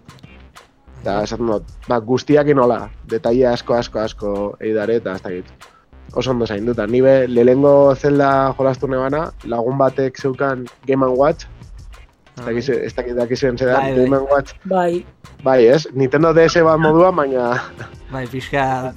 Eta 1.02 1.20
esaten 1.26 1.50
dut, 1.50 1.76
ba, 1.88 2.00
guztiak 2.00 2.48
inola, 2.48 2.86
detaile 3.10 3.50
asko, 3.52 3.76
asko, 3.76 4.00
asko 4.00 4.34
eidare, 4.60 5.02
eta 5.02 5.18
ez 5.18 5.24
dakit. 5.26 5.63
Oso 6.14 6.30
ondo 6.30 6.46
zainduta. 6.46 6.86
Ni 6.86 7.00
be, 7.02 7.26
lehenengo 7.28 7.94
zelda 7.96 8.54
jolastu 8.58 8.88
nebana, 8.88 9.32
lagun 9.44 9.78
batek 9.78 10.18
zeukan 10.20 10.66
Game 10.86 11.06
Watch, 11.06 11.46
ez 12.38 12.44
dakiz, 12.44 12.68
ez 12.70 12.94
dakit 12.94 13.16
dakizuen 13.18 13.58
zedan, 13.58 13.82
Bai, 13.82 13.90
bai. 13.92 14.04
Game 14.04 14.20
Watch, 14.30 14.54
Bai, 14.64 15.06
bai, 15.42 15.66
ez? 15.66 15.86
Nintendo 15.92 16.32
DS 16.34 16.62
bat 16.66 16.78
moduan, 16.78 17.16
baina 17.16 17.50
Bai, 18.14 18.26
pixka... 18.30 18.94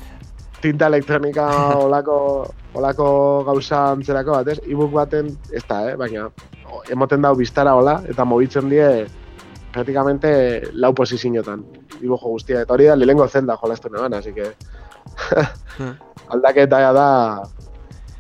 tinta 0.62 0.88
elektronika 0.90 1.46
olako, 1.78 2.48
olako 2.74 3.10
gauza 3.46 3.92
antzerako 3.92 4.40
bat, 4.40 4.48
ez? 4.54 4.60
E-book 4.66 4.92
baten, 4.94 5.30
ez 5.54 5.62
da, 5.70 5.84
eh? 5.92 5.96
baina 5.98 6.30
emoten 6.94 7.22
dau 7.22 7.36
biztara 7.38 7.76
hola, 7.78 8.00
eta 8.10 8.26
mobitzen 8.26 8.70
die 8.70 9.06
praktikamente 9.74 10.32
lau 10.74 10.94
posiziotan, 10.98 11.62
dibujo 12.00 12.34
guztia, 12.34 12.64
eta 12.66 12.74
hori 12.74 12.90
da 12.90 12.96
lehenengo 12.98 13.28
zelda 13.28 13.58
jolastu 13.62 13.90
neban, 13.94 14.14
así 14.18 14.34
que 14.34 14.54
aldaketa 16.34 16.80
da, 16.94 17.08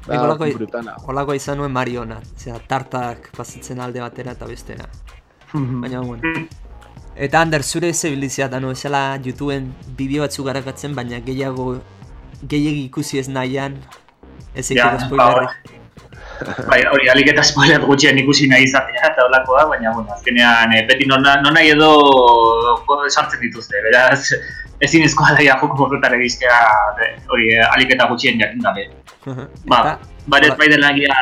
da 0.07 0.21
holako, 0.21 0.45
brutala. 0.55 0.95
holako 1.05 1.35
izan 1.37 1.57
nuen 1.57 1.71
Mariona, 1.71 2.19
zera, 2.37 2.59
tartak 2.67 3.29
pasatzen 3.37 3.79
alde 3.79 4.01
batera 4.01 4.33
eta 4.37 4.45
bestera. 4.45 4.87
Baina, 5.53 6.01
bueno. 6.01 6.47
Eta 7.17 7.41
Ander, 7.41 7.63
zure 7.63 7.93
zebilizia 7.93 8.47
da 8.47 8.59
no, 8.59 8.71
esala 8.71 9.17
YouTubeen 9.17 9.71
bideo 9.97 10.21
batzuk 10.21 10.45
garakatzen, 10.45 10.93
baina 10.95 11.19
gehiago 11.25 11.79
gehiagi 12.43 12.83
ikusi 12.85 13.19
ez 13.19 13.27
nahian, 13.27 13.79
ez 14.53 14.69
Ja, 14.69 14.91
egiteko 14.91 15.07
spoilerrik. 15.07 15.76
Bai, 16.71 16.81
hori, 16.91 17.09
alik 17.09 17.31
eta 17.33 17.43
spoiler 17.45 17.81
gutxien 17.85 18.17
ikusi 18.21 18.47
nahi 18.51 18.67
izatea 18.67 19.09
eta 19.11 19.25
holakoa, 19.25 19.65
baina, 19.71 19.93
bueno, 19.95 20.13
azkenean, 20.13 20.73
eh, 20.75 20.83
beti 20.89 21.07
nona, 21.09 21.37
nona 21.41 21.63
edo 21.65 21.89
sartzen 23.09 23.41
dituzte, 23.41 23.81
beraz, 23.85 24.33
ezin 24.81 25.05
ezkoa 25.07 25.33
daia 25.37 25.57
joko 25.61 25.87
horretara 25.87 26.19
egiztea, 26.19 26.59
hori, 27.29 27.49
eh, 27.55 27.65
alik 27.73 27.95
eta 27.95 28.07
gutxien 28.11 28.39
jakin 28.39 28.61
gabe. 28.61 28.89
Ba, 29.65 29.97
hola- 30.27 30.55
bai 30.57 30.69
dela 30.69 30.91
egia, 30.91 31.17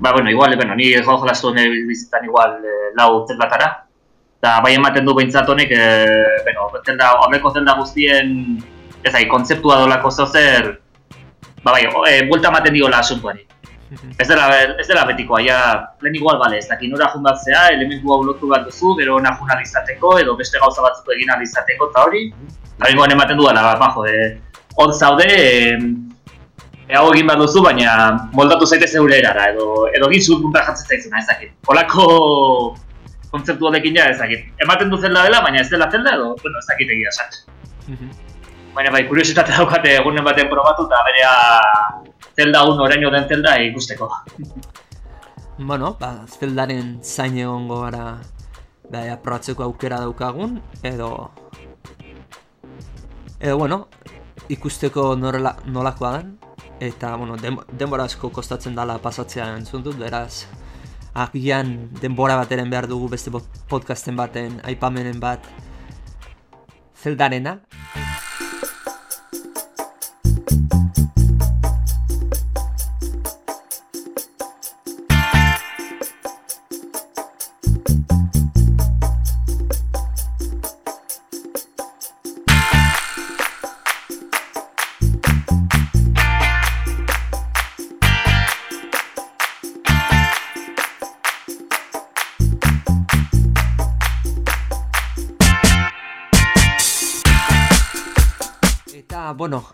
ba, 0.00 0.12
bueno, 0.12 0.30
igual, 0.30 0.56
bueno, 0.56 0.74
ni 0.74 0.92
jo 0.94 1.02
jolastu 1.04 1.54
nire 1.54 1.84
bizitzan 1.86 2.24
igual 2.24 2.58
eh, 2.64 2.90
lau 2.96 3.26
zeldatara. 3.28 3.86
Eta 4.40 4.60
bai 4.64 4.74
ematen 4.74 5.04
du 5.04 5.14
behintzat 5.14 5.48
honek, 5.48 5.70
eh, 5.70 6.40
bueno, 6.44 6.70
zelda, 6.86 7.12
horreko 7.20 7.52
zelda 7.52 7.74
guztien, 7.76 8.62
ez 9.04 9.14
ai, 9.14 9.26
kontzeptua 9.28 9.76
dolako 9.82 10.10
zozer, 10.10 10.80
ba 11.62 11.72
bai, 11.72 11.84
e, 12.08 12.22
buelta 12.28 12.48
ematen 12.48 12.72
diola 12.74 12.98
asuntuari. 13.04 13.44
Ez 13.90 14.28
dela, 14.28 14.44
ez 14.78 14.86
dela 14.86 15.02
betikoa, 15.08 15.40
ja, 15.42 15.56
lehen 16.02 16.14
igual, 16.14 16.38
bale, 16.38 16.60
ez 16.62 16.68
dakit 16.70 16.92
nora 16.92 17.08
jundatzea, 17.10 17.64
elementu 17.74 18.12
hau 18.14 18.20
lotu 18.22 18.50
bat 18.50 18.62
duzu, 18.68 18.92
gero 19.00 19.16
ona 19.18 19.32
juna 19.38 19.56
izateko, 19.64 20.12
edo 20.22 20.36
beste 20.38 20.60
gauza 20.62 20.84
batzuk 20.84 21.10
egin 21.16 21.32
izateko, 21.42 21.90
eta 21.90 22.04
hori, 22.06 22.28
hori 22.86 23.12
ematen 23.16 23.36
du 23.40 23.48
ba, 23.48 23.74
bajo, 23.80 24.06
e, 24.06 24.38
hor 24.76 24.94
zaude, 24.94 25.26
e, 25.26 26.94
hau 26.94 27.08
egin 27.12 27.26
bat 27.26 27.42
duzu, 27.42 27.64
baina 27.66 28.28
moldatu 28.32 28.66
zaite 28.66 28.86
zeure 28.86 29.18
erara, 29.18 29.50
edo, 29.50 29.88
edo 29.90 30.10
egin 30.10 30.22
zuhut 30.22 30.42
punta 30.46 30.62
jatzen 30.68 30.86
zaizuna, 30.86 31.18
ez 31.18 31.26
dakit. 31.26 31.52
Holako 31.66 32.06
kontzeptu 33.30 33.66
honekin 33.66 33.98
ja, 33.98 34.06
ez 34.10 34.18
dakit. 34.18 34.46
Ematen 34.62 34.90
du 34.90 34.98
zelda 35.02 35.26
dela, 35.26 35.42
baina 35.42 35.64
ez 35.64 35.70
dela 35.70 35.90
zelda, 35.90 36.14
edo, 36.14 36.36
bueno, 36.42 36.62
ez 36.62 36.70
dakit 36.70 36.94
egia 36.94 37.10
sat. 37.10 37.42
Baina 38.74 38.94
bai, 38.94 39.02
kuriositate 39.10 39.54
daukate 39.56 39.96
egunen 39.98 40.22
baten 40.22 40.50
probatu 40.50 40.86
eta 40.86 41.02
berea 41.08 41.34
zelda 42.40 42.64
un 42.64 42.80
oraino 42.80 43.10
den 43.10 43.28
zelda 43.28 43.58
ikusteko. 43.70 44.10
Bueno, 45.60 45.98
ba, 46.00 46.24
zeldaren 46.24 47.02
zain 47.04 47.34
egongo 47.36 47.82
gara 47.82 48.04
ba, 48.88 49.02
aprobatzeko 49.12 49.66
aukera 49.66 49.98
daukagun, 50.00 50.54
edo... 50.82 51.10
Edo, 53.40 53.58
bueno, 53.58 53.88
ikusteko 54.48 55.04
norela, 55.20 55.52
nolakoa 55.66 56.14
den, 56.16 56.30
eta, 56.80 57.12
bueno, 57.20 57.36
denbora 57.36 58.08
asko 58.08 58.30
kostatzen 58.32 58.74
dala 58.74 58.96
pasatzea 59.04 59.50
entzun 59.58 59.84
dut, 59.84 59.98
beraz, 60.00 60.46
agian 61.12 61.90
denbora 62.00 62.40
bateren 62.40 62.72
behar 62.72 62.88
dugu 62.88 63.10
beste 63.12 63.32
podcasten 63.68 64.16
baten, 64.16 64.62
aipamenen 64.64 65.20
bat, 65.20 65.44
zeldarena. 67.04 67.58
Bueno, 99.36 99.64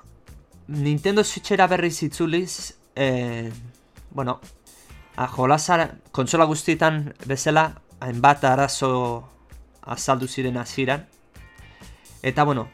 Nintendo 0.68 1.24
Switchera 1.24 1.66
berri 1.66 1.90
zitzuliz, 1.90 2.78
eh, 2.94 3.52
bueno, 4.10 4.40
a 5.16 5.26
jolasara, 5.26 5.98
kontsola 6.12 6.44
guztietan 6.44 7.14
bezala, 7.26 7.80
hainbat 8.00 8.44
arazo 8.44 9.28
azaldu 9.82 10.28
ziren 10.28 10.56
hasieran. 10.56 11.06
Eta, 12.22 12.44
bueno, 12.44 12.68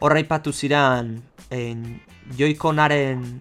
horra 0.00 0.20
ipatu 0.20 0.52
ziren, 0.52 1.22
en, 1.50 2.00
joikonaren 2.36 3.40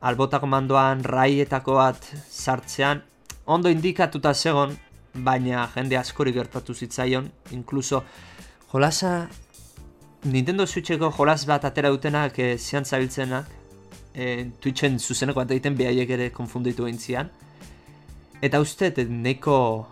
albota 0.00 0.40
komandoan 0.40 1.04
raietako 1.04 1.78
bat 1.78 2.04
sartzean, 2.28 3.04
ondo 3.46 3.70
indikatuta 3.70 4.34
zegon, 4.34 4.76
baina 5.14 5.66
jende 5.74 5.96
askori 5.96 6.32
gertatu 6.32 6.74
zitzaion, 6.74 7.30
inkluso 7.50 8.04
jolasa 8.72 9.28
Nintendo 10.24 10.66
Switcheko 10.66 11.12
jolas 11.14 11.44
bat 11.46 11.64
atera 11.64 11.90
dutenak 11.94 12.38
e, 12.38 12.56
zian 12.58 12.84
zabiltzenak 12.84 13.46
e, 14.14 14.50
Twitchen 14.60 14.98
zuzeneko 14.98 15.40
bat 15.40 15.52
egiten 15.54 15.76
behaiek 15.78 16.10
ere 16.10 16.30
konfunditu 16.30 16.86
egin 16.88 17.28
Eta 18.42 18.60
uste, 18.60 18.92
neko 19.08 19.88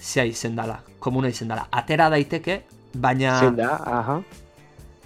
zea 0.00 0.24
izen 0.24 0.56
dala, 0.56 0.80
komuna 0.98 1.28
izen 1.28 1.48
dala. 1.48 1.68
Atera 1.70 2.08
daiteke, 2.10 2.62
baina... 2.94 3.38
Zein 3.40 3.56
da, 3.56 3.76
aha. 3.86 4.22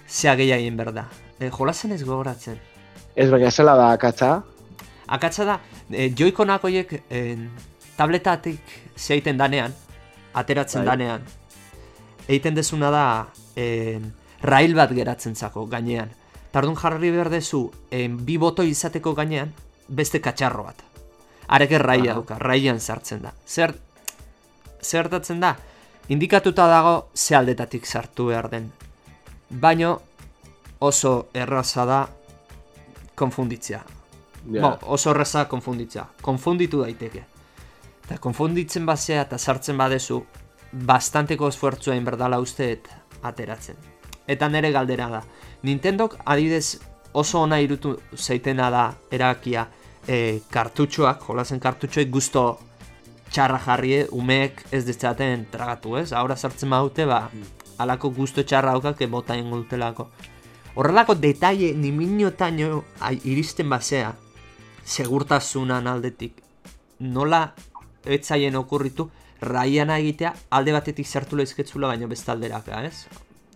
Zea 0.07 0.35
gehiagin 0.35 0.77
berda. 0.77 1.07
E, 1.39 1.49
jolasen 1.49 1.91
ez 1.91 2.03
gogoratzen. 2.03 2.57
Ez 3.15 3.29
baina 3.29 3.51
zela 3.51 3.75
da 3.75 3.91
akatza? 3.91 4.43
Akatza 5.07 5.45
da, 5.45 5.59
e, 5.91 6.09
joikonak 6.09 6.63
horiek 6.63 6.93
e, 7.09 7.37
tabletatik 7.97 8.61
zeiten 8.97 9.37
danean, 9.37 9.73
ateratzen 10.33 10.81
bai. 10.81 10.95
danean. 10.95 11.21
Eiten 12.27 12.55
desuna 12.55 12.89
da, 12.89 13.05
e, 13.55 13.99
rail 14.45 14.75
bat 14.77 14.93
geratzen 14.93 15.35
zako 15.35 15.65
gainean. 15.71 16.11
Tardun 16.51 16.77
jarri 16.79 17.11
behar 17.11 17.29
dezu, 17.33 17.65
bi 17.91 18.37
boto 18.39 18.63
izateko 18.63 19.13
gainean, 19.17 19.51
beste 19.87 20.21
katxarro 20.21 20.63
bat. 20.63 20.83
Arek 21.47 21.75
raia 21.81 22.13
dauka, 22.13 22.37
raian 22.39 22.79
sartzen 22.79 23.21
da. 23.21 23.33
Zer, 23.45 23.75
zertatzen 24.81 25.41
da, 25.43 25.55
indikatuta 26.09 26.67
dago 26.67 27.09
ze 27.13 27.35
aldetatik 27.35 27.85
sartu 27.85 28.27
behar 28.31 28.49
den. 28.49 28.71
Baino 29.49 29.99
oso 30.79 31.27
erraza 31.33 31.85
da 31.85 32.07
konfunditzea. 33.15 33.83
Yeah. 34.51 34.77
oso 34.81 35.11
erraza 35.11 35.47
konfunditzea. 35.49 36.05
Konfunditu 36.21 36.83
daiteke. 36.83 37.23
Eta 38.05 38.17
konfunditzen 38.21 38.85
basea 38.85 39.23
eta 39.25 39.37
sartzen 39.37 39.77
badezu, 39.77 40.21
bastanteko 40.71 41.49
esfuertzua 41.49 41.95
inberdala 41.97 42.39
usteet 42.39 42.89
ateratzen. 43.23 43.94
Eta 44.27 44.49
nere 44.49 44.71
galdera 44.71 45.09
da. 45.09 45.23
Nintendok 45.63 46.17
adidez 46.25 46.79
oso 47.13 47.41
ona 47.41 47.59
irutu 47.63 47.95
zeitena 48.15 48.69
da 48.69 48.85
erakia 49.11 49.67
e, 50.07 50.41
kartutxoak, 50.51 51.23
jolazen 51.27 51.61
kartutxoek 51.63 52.09
guzto 52.11 52.45
txarra 53.31 53.59
jarrie, 53.59 54.05
umeek 54.11 54.65
ez 54.71 54.83
ditzaten 54.87 55.47
tragatu, 55.51 55.95
ez? 55.99 56.11
Ahora 56.13 56.35
sartzen 56.35 56.69
badute, 56.69 57.05
ba, 57.09 57.29
alako 57.77 58.11
guzto 58.15 58.43
txarra 58.43 58.75
haukak 58.75 59.01
bota 59.09 59.35
ingutelako. 59.35 60.09
Horrelako 60.75 61.15
detaile 61.15 61.73
ni 61.73 61.91
miniotaino 61.91 62.83
iristen 63.23 63.69
basea, 63.69 64.13
segurtasunan 64.83 65.87
aldetik, 65.87 66.41
nola 66.99 67.53
etzaien 68.05 68.55
okurritu, 68.55 69.09
raiana 69.41 69.97
egitea 69.99 70.33
alde 70.51 70.73
batetik 70.75 71.07
sartu 71.07 71.35
lehizketzula 71.35 71.87
baino 71.87 72.07
bestalderaka, 72.07 72.83
ez? 72.83 73.07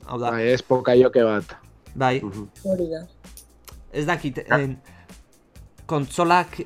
Hau 0.10 0.20
da. 0.20 0.34
Bai, 0.34 0.52
ez 0.54 0.62
pokaioke 0.66 1.24
bat. 1.26 1.56
Bai. 1.96 2.18
Hori 2.66 2.88
da. 2.92 3.04
Ez 3.94 4.06
dakit, 4.06 4.42
en, 4.54 4.76
kontzolak 5.90 6.60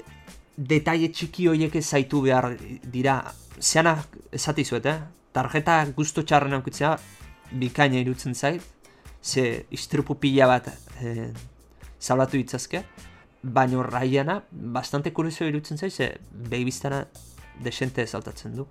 detaile 0.58 1.10
txiki 1.12 1.47
horiek 1.51 1.79
zaitu 1.82 2.23
behar 2.25 2.53
dira. 2.84 3.21
Zeana, 3.63 3.95
esatizuet, 4.34 4.86
eh? 4.89 4.99
Tarjeta 5.34 5.77
guztu 5.95 6.23
txarren 6.27 6.58
aukitzea, 6.58 6.97
bikaina 7.60 8.01
irutzen 8.01 8.36
zait. 8.36 8.63
Ze 9.23 9.65
istrupu 9.71 10.17
pila 10.19 10.49
bat 10.51 10.67
eh, 11.01 11.29
zaulatu 12.01 12.38
ditzazke. 12.38 12.84
Baina 13.43 13.84
raiana, 13.88 14.41
bastante 14.51 15.13
kurizio 15.13 15.47
irutzen 15.47 15.77
zait, 15.77 15.93
ze 15.93 16.10
behibiztana 16.49 17.06
desente 17.63 18.06
saltatzen 18.08 18.56
du. 18.58 18.67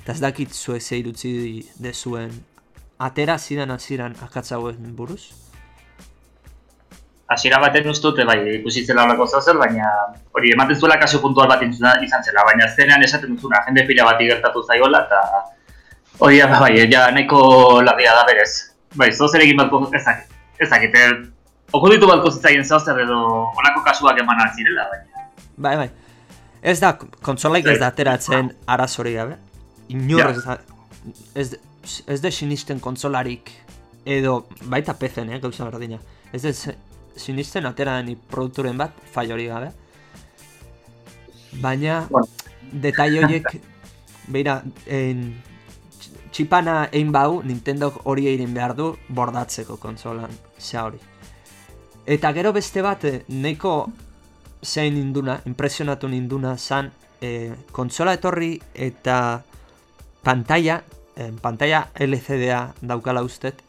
Eta 0.00 0.14
ez 0.14 0.20
dakit 0.22 0.54
zuek 0.56 0.82
ze 0.82 0.98
irutzi 0.98 1.32
dezuen 1.76 2.32
atera 3.00 3.38
zidan 3.38 3.70
hasieran 3.70 4.14
hauen 4.50 4.96
buruz? 4.96 5.32
Hasiera 7.30 7.60
baten 7.62 7.88
ustute 7.88 8.24
bai, 8.26 8.38
ikusi 8.58 8.84
zela 8.84 9.04
horreko 9.04 9.26
zer, 9.26 9.56
baina 9.56 9.88
hori 10.34 10.52
ematen 10.52 10.76
zuela 10.76 10.98
kasu 10.98 11.20
puntual 11.22 11.48
bat 11.48 11.62
izan 11.62 12.24
zela, 12.24 12.44
baina 12.48 12.66
azkenean 12.66 13.02
esaten 13.02 13.36
duzuna, 13.36 13.62
jende 13.66 13.86
pila 13.86 14.04
bat 14.08 14.20
igertatu 14.20 14.62
zaiola, 14.66 15.04
eta 15.06 15.20
hori 16.18 16.40
da, 16.42 16.58
bai, 16.60 16.74
ja 16.92 17.06
nahiko 17.14 17.80
larria 17.86 18.16
da 18.18 18.26
berez. 18.26 18.74
Bai, 18.96 19.12
zoz 19.12 19.30
ere 19.34 19.46
egin 19.46 19.62
bat 19.62 19.94
ezakit, 19.94 20.34
ezakit, 20.58 20.98
er, 21.04 21.16
okuditu 21.72 22.10
bat 22.10 22.26
zitzaien 22.32 22.66
zozer 22.66 22.98
edo 23.06 23.20
honako 23.54 23.84
kasuak 23.86 24.18
eman 24.18 24.44
altzirela, 24.44 24.88
baina. 24.90 25.26
Bai, 25.56 25.76
bai. 25.84 25.88
Ez 26.60 26.80
da, 26.82 26.96
kontsolaik 27.22 27.70
ez 27.70 27.78
da 27.80 27.94
ateratzen 27.94 28.50
arazori 28.66 29.14
gabe. 29.14 29.38
Inor 29.88 30.34
ez 30.34 30.44
da, 30.44 30.58
ez, 31.34 31.48
ez 32.06 32.20
de 32.20 32.30
sinisten 32.30 32.80
kontsolarik 32.80 33.50
edo 34.04 34.46
baita 34.64 34.94
PC, 34.98 35.24
eh, 35.26 35.40
gauza 35.40 35.64
berdina. 35.64 35.98
Ez 36.32 36.42
de 36.42 36.54
sinisten 37.16 37.66
atera 37.66 37.96
deni 37.96 38.16
produkturen 38.16 38.78
bat, 38.78 38.92
fai 39.12 39.30
hori 39.32 39.46
gabe. 39.46 39.72
Baina, 41.60 42.06
bueno. 42.10 42.28
detai 42.72 43.18
horiek, 43.18 43.46
beira, 44.28 44.62
en, 44.86 45.42
txipana 46.30 46.88
egin 46.92 47.10
bau, 47.12 47.42
Nintendo 47.42 47.90
hori 48.04 48.28
egin 48.30 48.54
behar 48.54 48.76
du 48.76 48.92
bordatzeko 49.08 49.76
kontsolan, 49.76 50.30
ze 50.58 50.78
hori. 50.78 51.00
Eta 52.06 52.32
gero 52.32 52.52
beste 52.52 52.82
bat, 52.82 53.04
eh, 53.04 53.24
neiko 53.28 53.90
zein 54.62 54.96
induna, 54.96 55.40
impresionatu 55.46 56.08
ninduna, 56.08 56.56
zan, 56.56 56.92
e, 57.20 57.52
kontsola 57.72 58.14
etorri 58.16 58.54
eta 58.74 59.42
pantalla 60.24 60.80
en 61.20 61.38
pantalla 61.38 61.88
LCDa 61.94 62.60
daukala 62.80 63.22
ustet, 63.26 63.62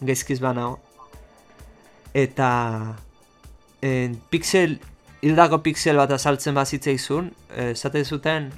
gezkiz 0.00 0.40
banao, 0.40 0.78
eta 2.14 2.50
en, 3.82 4.16
pixel, 4.30 4.78
hildako 5.20 5.60
pixel 5.62 6.00
bat 6.00 6.12
azaltzen 6.16 6.56
bazitzeizun, 6.56 7.32
eh, 7.54 7.70
esate 7.72 8.04
zuten, 8.04 8.50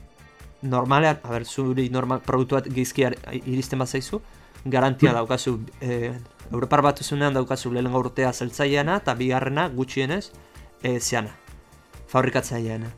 normalean, 0.63 1.19
a 1.23 1.35
ber, 1.35 1.45
zuri 1.45 1.89
normal, 1.91 2.23
produktu 2.27 2.61
bat 2.61 2.69
gizki 2.71 3.09
iristen 3.43 3.83
bat 3.83 3.91
zaizu, 3.91 4.23
garantia 4.65 5.13
daukazu, 5.13 5.59
eh, 5.81 6.15
Europar 6.53 6.83
bat 6.83 7.01
daukazu 7.01 7.73
lehen 7.73 7.87
urtea 7.87 8.33
zeltzaileana 8.33 8.97
eta 8.97 9.15
bigarrena 9.15 9.69
gutxienez 9.69 10.31
e, 10.83 11.01
zeana, 11.01 11.31
fabrikatzaileana. 12.09 12.91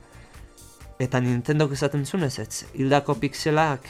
Eta 0.98 1.20
Nintendo 1.20 1.68
esaten 1.72 2.04
zuen 2.04 2.24
ez 2.24 2.38
ez, 2.38 2.64
hildako 2.74 3.14
pixelak 3.14 3.86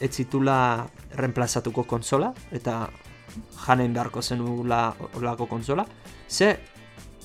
ez 0.00 0.10
zitula 0.16 0.86
reemplazatuko 1.14 1.84
konsola, 1.84 2.32
eta 2.50 2.88
janen 3.66 3.94
beharko 3.94 4.22
zen 4.22 4.40
olako 4.40 5.46
konsola. 5.46 5.86
Ze, 6.28 6.58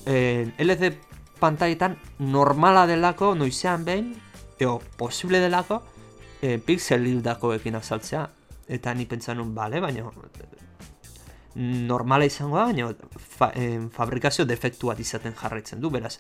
eh, 0.06 0.48
LCD 0.58 0.92
pantaietan 1.40 1.98
normala 2.20 2.86
delako, 2.88 3.34
noizean 3.36 3.86
behin, 3.86 4.14
eo 4.60 4.80
posible 4.98 5.40
delako, 5.40 5.82
eh, 6.42 6.60
pixel 6.60 7.06
hildako 7.06 7.54
ekin 7.54 7.76
azaltzea. 7.76 8.30
Eta 8.68 8.94
ni 8.94 9.06
pentsan 9.06 9.38
nun, 9.38 9.54
bale, 9.56 9.80
baina 9.80 10.04
normala 11.56 12.26
izango 12.26 12.58
da, 12.58 12.66
baina 12.66 12.90
fa, 13.16 13.52
eh, 13.56 13.80
fabrikazio 13.92 14.46
defektu 14.46 14.88
bat 14.88 15.00
izaten 15.00 15.34
jarraitzen 15.34 15.80
du, 15.82 15.90
beraz, 15.90 16.18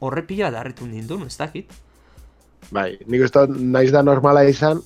horre 0.00 0.22
pila 0.22 0.50
da 0.50 0.60
harritu 0.60 0.86
nindun, 0.86 1.26
ez 1.26 1.36
dakit? 1.36 1.72
Bai, 2.70 2.98
nik 3.06 3.24
uste 3.24 3.46
naiz 3.48 3.90
da 3.92 4.02
normala 4.02 4.44
izan, 4.44 4.80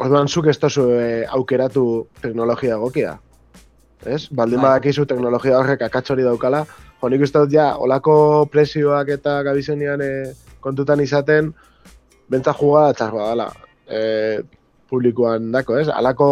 orduan 0.00 0.28
zuk 0.28 0.48
ez 0.48 0.56
tozu 0.58 0.86
e, 0.96 1.24
aukeratu 1.28 1.84
teknologia 2.22 2.76
egokia. 2.78 3.16
Ez? 4.00 4.28
Baldin 4.32 4.60
bai. 4.62 4.70
badakizu 4.70 5.04
teknologia 5.06 5.58
horrek 5.58 5.82
akatzori 5.84 6.24
daukala, 6.24 6.64
jo 7.00 7.10
nik 7.12 7.24
uste 7.26 7.42
dut 7.44 7.52
ja, 7.52 7.74
olako 7.76 8.46
presioak 8.52 9.12
eta 9.16 9.40
gabizenian 9.44 10.00
e, 10.04 10.12
kontutan 10.64 11.02
izaten, 11.04 11.52
bentsa 12.32 12.54
jugada 12.56 12.96
txar 12.96 13.12
badala. 13.16 13.50
E, 13.90 14.00
publikoan 14.90 15.52
dako, 15.54 15.76
ez? 15.78 15.88
Alako 15.92 16.30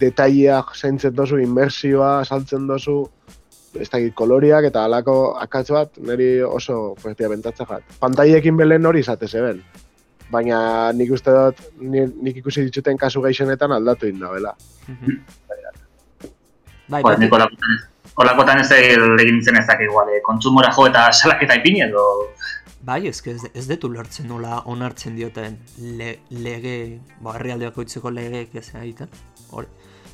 detaileak 0.00 0.72
zaintzen 0.76 1.12
dozu, 1.16 1.40
inmersioa 1.42 2.20
saltzen 2.24 2.66
dozu, 2.70 3.02
ez 3.76 3.88
da 3.90 4.00
koloriak 4.16 4.70
eta 4.70 4.86
alako 4.86 5.16
akatz 5.42 5.68
bat, 5.74 5.98
niri 6.06 6.30
oso 6.46 6.94
festia 7.02 7.28
bentatzen 7.30 7.68
jat. 7.68 7.98
Pantaiekin 8.00 8.56
belen 8.56 8.86
hori 8.86 9.04
izate 9.04 9.28
zeben. 9.28 9.60
Baina 10.30 10.92
nik 10.94 11.10
uste 11.12 11.34
dut, 11.34 11.62
nik 11.80 12.36
ikusi 12.42 12.66
dituten 12.68 12.98
kasu 12.98 13.22
gaixenetan 13.24 13.72
aldatu 13.74 14.06
inda, 14.06 14.30
bela. 14.30 14.54
Bai, 16.90 17.02
bai. 17.02 17.16
Olakotan 18.20 18.60
ez 18.60 18.70
egin 18.74 19.42
zen 19.42 19.58
ezak 19.60 19.80
igual, 19.84 20.08
eh? 20.12 20.20
kontsumora 20.26 20.72
jo 20.76 20.86
eta 20.90 21.06
salaketa 21.12 21.56
ipini 21.60 21.84
edo 21.86 22.02
Bai, 22.82 23.06
ez, 23.08 23.20
ez, 23.28 23.42
ez 23.54 23.66
detu 23.68 23.90
lertzen 23.92 24.26
nola 24.28 24.62
onartzen 24.72 25.16
dioten 25.16 25.58
le, 25.98 26.14
lege, 26.32 26.76
ba, 27.20 27.34
herrialdeako 27.36 27.84
itzeko 27.84 28.10
lege 28.10 28.46
ez 28.56 28.70
egiten. 28.80 29.10
Hori, 29.52 29.68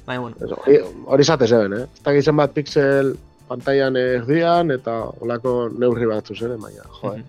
bai, 0.07 0.17
bueno. 0.19 0.59
Hori 1.07 1.25
zate 1.25 1.47
zeben, 1.47 1.77
eh? 1.79 1.85
Ez 1.87 2.03
da 2.03 2.15
gizan 2.17 2.37
bat 2.43 2.57
pixel 2.57 3.13
pantailan 3.47 3.97
erdian 4.01 4.75
eta 4.75 4.97
olako 5.23 5.55
neurri 5.79 6.11
batzu 6.11 6.35
zen, 6.35 6.57
baina, 6.63 6.89
jo, 6.99 7.15
eh? 7.15 7.23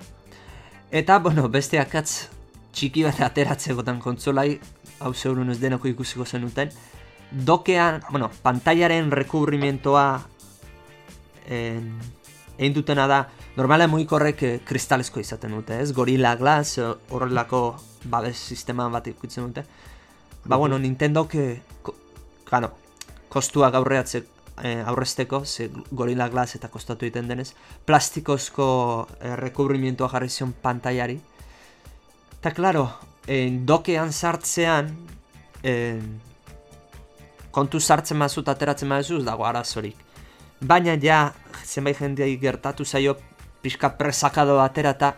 Eta, 1.02 1.19
bueno, 1.21 1.45
beste 1.54 1.78
akatz 1.80 2.32
txiki 2.72 3.04
bat 3.08 3.22
ateratzekotan 3.30 4.00
kontzolai, 4.00 4.60
hau 5.00 5.14
zeurun 5.14 5.50
ez 5.52 5.60
denoko 5.60 5.88
ikusiko 5.88 6.26
zenuten, 6.26 6.72
dokean, 7.32 8.02
bueno, 8.12 8.30
pantailaren 8.44 9.12
rekubrimientoa 9.12 10.08
egin 11.48 12.74
dutena 12.76 13.08
da, 13.08 13.26
Normala 13.58 13.88
mugikorrek 13.90 14.42
eh, 14.46 14.58
kristalesko 14.62 15.18
izaten 15.18 15.56
dute, 15.56 15.80
ez? 15.82 15.90
Gorilla 15.98 16.36
Glass 16.38 16.78
eh, 16.78 16.92
horrelako 17.10 17.62
babes 18.06 18.38
sistema 18.38 18.86
bat 18.94 19.08
ikutzen 19.10 19.48
dute. 19.48 19.64
Ba, 20.46 20.60
bueno, 20.62 20.78
Nintendo 20.78 21.28
que 21.28 21.64
claro, 22.46 22.76
kostua 23.34 23.72
gaurreatze 23.74 24.22
eh, 24.62 24.84
aurresteko, 24.86 25.42
ze 25.46 25.72
Gorilla 25.90 26.30
Glass 26.30 26.56
eta 26.56 26.70
kostatu 26.70 27.08
egiten 27.08 27.28
denez, 27.28 27.56
plastikozko 27.86 28.68
eh, 29.20 29.36
rekubrimientoa 29.42 30.12
jarri 30.14 30.30
zion 30.30 30.54
pantailari. 30.54 31.18
Ta 32.41 32.52
claro, 32.52 32.91
en 33.28 33.65
dokean 33.65 34.13
sartzean 34.13 34.91
en, 35.63 36.21
kontu 37.52 37.80
sartzen 37.80 38.17
mazut 38.17 38.50
ateratzen 38.50 38.89
mazuz 38.89 39.23
dago 39.26 39.45
arazorik. 39.45 39.97
Baina 40.62 40.95
ja, 41.02 41.34
zenbait 41.65 41.97
jendei 41.97 42.36
gertatu 42.41 42.86
zaio 42.86 43.17
pixka 43.62 43.89
presakado 43.97 44.60
atera 44.62 44.93
eta 44.95 45.15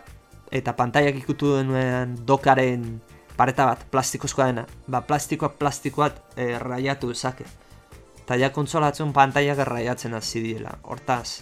eta 0.50 0.72
pantaiak 0.74 1.20
ikutu 1.20 1.54
denuen 1.56 2.16
dokaren 2.26 2.84
pareta 3.36 3.66
bat, 3.68 3.84
plastikozkoa 3.92 4.50
dena. 4.50 4.64
Ba, 4.90 5.00
plastikoak 5.06 5.54
plastikoat 5.60 6.18
e, 6.36 6.58
raiatu 6.58 7.12
ezake. 7.14 7.46
Eta 8.24 8.36
ja 8.36 8.50
kontsolatzen 8.52 9.14
pantaiak 9.16 9.62
raiatzen 9.68 10.14
hasi 10.14 10.42
diela. 10.44 10.74
Hortaz, 10.82 11.40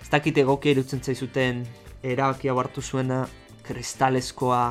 ez 0.00 0.08
dakit 0.12 0.38
egokia 0.44 0.76
irutzen 0.76 1.02
zaizuten 1.02 1.66
erabakia 2.02 2.54
hartu 2.54 2.82
zuena 2.82 3.26
kristalezkoa 3.68 4.62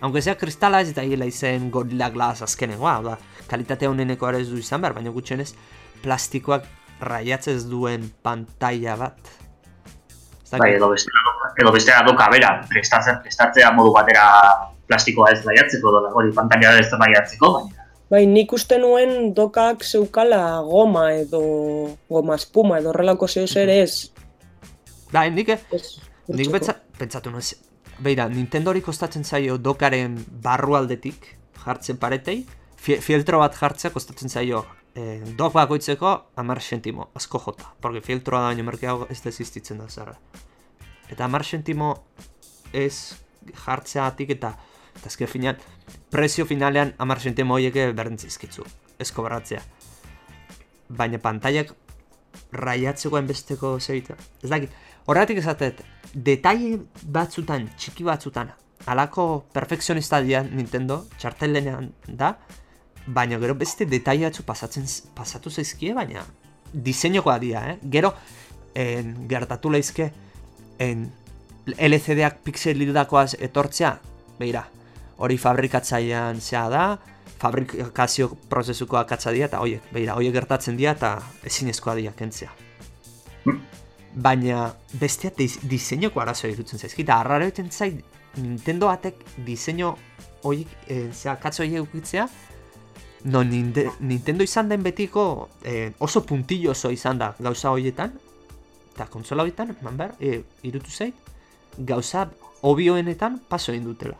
Aunque 0.00 0.22
sea 0.22 0.36
kristala 0.36 0.80
ez 0.80 0.88
eta 0.94 1.02
hila 1.04 1.26
izen 1.28 1.68
Gorilla 1.70 2.08
Glass 2.10 2.42
azkenengoa, 2.42 2.94
da, 3.04 3.18
kalitate 3.50 3.88
honeneko 3.88 4.30
ez 4.32 4.48
du 4.48 4.56
izan 4.56 4.80
behar, 4.80 4.94
baina 4.96 5.12
gutxenez 5.12 5.52
plastikoak 6.00 6.64
raiatzez 7.04 7.66
duen 7.68 8.08
pantaila 8.24 8.96
bat. 8.96 9.18
Bai, 10.56 10.72
edo 10.78 10.88
bestea, 10.90 11.34
edo 11.60 11.72
bestea 11.74 12.00
doka, 12.08 12.30
bera, 12.32 12.54
prestatzen, 12.72 13.20
prestatzea 13.22 13.70
modu 13.76 13.92
batera 13.94 14.24
plastikoa 14.88 15.34
ez 15.34 15.44
baiatzeko, 15.44 15.92
dola, 15.92 16.14
hori 16.16 16.32
pantalla 16.34 16.72
ez 16.80 16.88
baiatzeko, 17.04 17.52
baina. 17.58 17.88
Bai, 18.10 18.24
nik 18.26 18.50
uste 18.56 18.80
nuen 18.80 19.34
dokak 19.36 19.84
zeukala 19.86 20.40
goma 20.66 21.10
edo 21.14 21.42
goma 22.08 22.40
espuma 22.40 22.80
edo 22.80 22.96
relako 22.96 23.28
zeus 23.28 23.52
ere 23.54 23.82
ez. 23.84 24.08
Bai, 25.12 25.28
nik, 25.30 25.52
nik 26.26 26.50
betza, 26.50 26.80
pentsatu 26.98 27.30
nuen, 27.30 27.52
beira, 28.00 28.28
Nintendo 28.28 28.70
hori 28.70 28.82
kostatzen 28.82 29.24
zaio 29.24 29.58
dokaren 29.58 30.16
barrualdetik 30.42 31.26
jartzen 31.64 31.98
paretei, 32.00 32.44
filtro 32.80 33.40
bat 33.42 33.56
jartzea 33.56 33.92
kostatzen 33.92 34.32
zaio 34.32 34.64
eh, 34.94 35.20
dog 35.36 35.52
bakoitzeko 35.52 36.14
amar 36.40 36.62
sentimo, 36.62 37.10
asko 37.14 37.38
jota, 37.38 37.74
porque 37.80 38.00
filtroa 38.00 38.40
da 38.40 38.52
baino 38.52 38.64
merkeago 38.64 39.06
ez 39.10 39.20
desistitzen 39.22 39.78
da 39.78 39.88
zara. 39.88 40.16
Eta 41.10 41.24
amar 41.24 41.44
sentimo 41.44 41.92
ez 42.72 43.16
jartzea 43.64 44.06
atik 44.06 44.36
eta 44.38 44.54
eta 44.96 45.06
azken 45.06 45.28
finean, 45.28 45.60
prezio 46.10 46.46
finalean 46.46 46.94
amar 46.98 47.20
sentimo 47.20 47.54
horiek 47.54 47.76
berdentzizkitzu, 47.96 48.64
ez 48.98 49.10
kobratzea. 49.14 49.60
Baina 50.88 51.20
pantaiak 51.22 51.72
raiatzeko 52.52 53.18
enbesteko 53.18 53.74
zeita. 53.80 54.16
Ez 54.42 54.50
dakit, 54.50 54.72
horretik 55.06 55.40
esatet, 55.42 55.82
detaile 56.14 56.80
batzutan, 57.04 57.68
txiki 57.78 58.06
batzutan, 58.06 58.50
alako 58.90 59.44
perfekzionista 59.54 60.20
dian 60.24 60.50
Nintendo, 60.56 61.04
txartelenean 61.18 61.90
da, 62.08 62.34
baina 63.06 63.38
gero 63.40 63.54
beste 63.58 63.86
detailatzu 63.88 64.44
pasatzen 64.46 64.86
pasatu 65.16 65.50
zaizkie, 65.50 65.94
baina 65.94 66.24
diseinukoa 66.72 67.38
dira, 67.42 67.64
eh? 67.72 67.78
Gero 67.90 68.12
en, 68.74 69.16
gertatu 69.28 69.70
leizke 69.72 70.10
en, 70.78 71.08
LCD-ak 71.70 72.40
pixelidakoaz 72.46 73.34
etortzea, 73.38 73.92
beira, 74.40 74.64
hori 75.20 75.36
fabrikatzailean 75.38 76.40
zea 76.40 76.64
da, 76.72 76.84
fabrikazio 77.38 78.30
prozesuko 78.48 78.98
akatza 78.98 79.32
dira, 79.32 79.46
eta 79.46 79.60
oie, 79.60 79.80
beira, 79.92 80.16
oie 80.16 80.32
gertatzen 80.32 80.76
dira, 80.76 80.92
eta 80.92 81.16
ezinezkoa 81.46 81.94
dira 81.98 82.12
kentzea. 82.16 82.50
Baina 84.14 84.66
bestea 85.00 85.30
diseinuko 85.38 86.20
arazo 86.20 86.48
irutzen 86.50 86.80
zaizki, 86.80 87.02
eta 87.06 87.20
harrara 87.20 87.46
egiten 87.46 87.70
zait, 87.70 88.04
Nintendo 88.38 88.86
batek 88.86 89.24
diseinu 89.46 89.94
hori, 90.46 90.66
e, 90.86 91.08
zea, 91.12 91.36
katzo 91.42 91.64
hori 91.64 91.78
eukitzea, 91.80 92.26
no, 93.24 93.42
Nintendo 93.44 94.44
izan 94.44 94.68
den 94.68 94.82
betiko 94.82 95.48
eh, 95.64 95.92
oso 95.98 96.22
puntillo 96.24 96.72
oso 96.72 96.90
izan 96.90 97.18
da 97.18 97.34
gauza 97.38 97.70
horietan 97.70 98.14
eta 98.94 99.06
kontsola 99.10 99.42
horietan, 99.42 99.76
man 99.82 99.96
behar, 99.96 100.14
e, 100.20 100.42
irutu 100.66 100.90
zait, 100.90 101.14
gauza 101.78 102.26
obioenetan 102.62 103.40
paso 103.48 103.72
egin 103.72 103.86
dutela. 103.86 104.18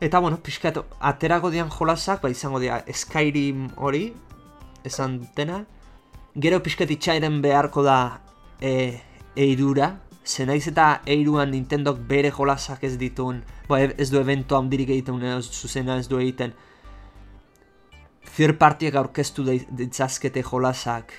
Eta, 0.00 0.20
bueno, 0.20 0.38
pixkat, 0.38 0.78
aterako 1.00 1.50
dian 1.50 1.70
jolasak, 1.74 2.22
ba, 2.22 2.30
izango 2.30 2.60
dira, 2.62 2.84
Skyrim 2.86 3.66
hori, 3.76 4.12
esan 4.86 5.18
dutena. 5.24 5.64
Gero 6.38 6.60
pixkat 6.62 6.90
itxairen 6.94 7.40
beharko 7.42 7.82
da 7.82 8.20
e, 8.60 9.00
eidura, 9.34 9.96
ze 10.24 10.46
naiz 10.46 10.68
eta 10.70 11.00
eiruan 11.06 11.50
Nintendok 11.50 11.98
bere 12.06 12.30
jolasak 12.30 12.84
ez 12.86 12.94
ditun, 13.00 13.42
ba, 13.66 13.80
e, 13.82 13.90
ez 13.98 14.10
du 14.12 14.20
evento 14.20 14.58
handirik 14.58 14.92
egiten, 14.94 15.18
ez 15.24 15.50
zuzena 15.50 15.98
ez 15.98 16.06
du 16.06 16.20
egiten, 16.22 16.54
third 18.36 18.58
partiek 18.60 18.94
aurkeztu 18.94 19.42
ditzazkete 19.42 20.44
jolasak 20.46 21.10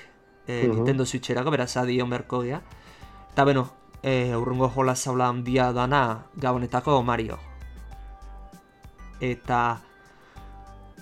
e, 0.46 0.52
uh 0.52 0.64
-huh. 0.64 0.74
Nintendo 0.76 1.04
Switcherako, 1.04 1.50
beraz, 1.50 1.76
adi 1.76 2.00
honberko 2.00 2.44
Eta, 2.44 3.44
bueno, 3.44 3.70
e, 4.02 4.34
urrungo 4.34 4.68
jolas 4.70 5.02
zaula 5.04 5.28
handia 5.28 5.72
dana 5.72 6.24
gabonetako 6.36 7.02
Mario. 7.02 7.49
Eta 9.20 9.60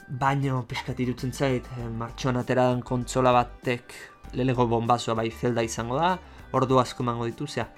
baino 0.08 0.62
pixkat 0.68 1.00
irutzen 1.00 1.32
zait, 1.32 1.66
e, 1.76 1.88
martxoan 2.00 2.40
atera 2.40 2.70
den 2.72 2.82
kontsola 2.82 3.32
batek 3.36 3.94
lelego 4.34 4.66
bombazua 4.66 5.14
bai 5.14 5.30
Zelda 5.30 5.62
izango 5.62 5.98
da, 6.00 6.16
ordu 6.52 6.78
asko 6.80 7.04
emango 7.04 7.28
ditu, 7.28 7.46
zea. 7.46 7.68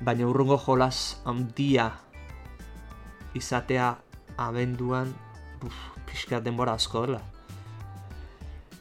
Baina 0.00 0.26
urrungo 0.26 0.58
jolas 0.58 1.20
handia 1.24 1.90
izatea 3.36 3.94
abenduan, 4.40 5.12
buf, 5.60 5.76
pixkat 6.08 6.44
denbora 6.44 6.74
asko 6.80 7.06
dela. 7.06 7.20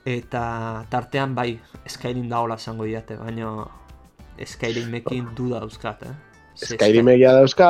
Eta 0.07 0.85
tartean 0.89 1.35
bai, 1.35 1.59
Skyrim 1.89 2.29
da 2.29 2.39
hola 2.41 2.57
zango 2.57 2.88
diate, 2.88 3.17
baina 3.19 3.67
Skyrimekin 4.39 5.33
duda 5.35 5.59
dauzkat, 5.59 6.03
eh? 6.07 6.15
Ze 6.55 6.73
Skyrim 6.75 7.07
egia 7.12 7.33
dauzka 7.35 7.69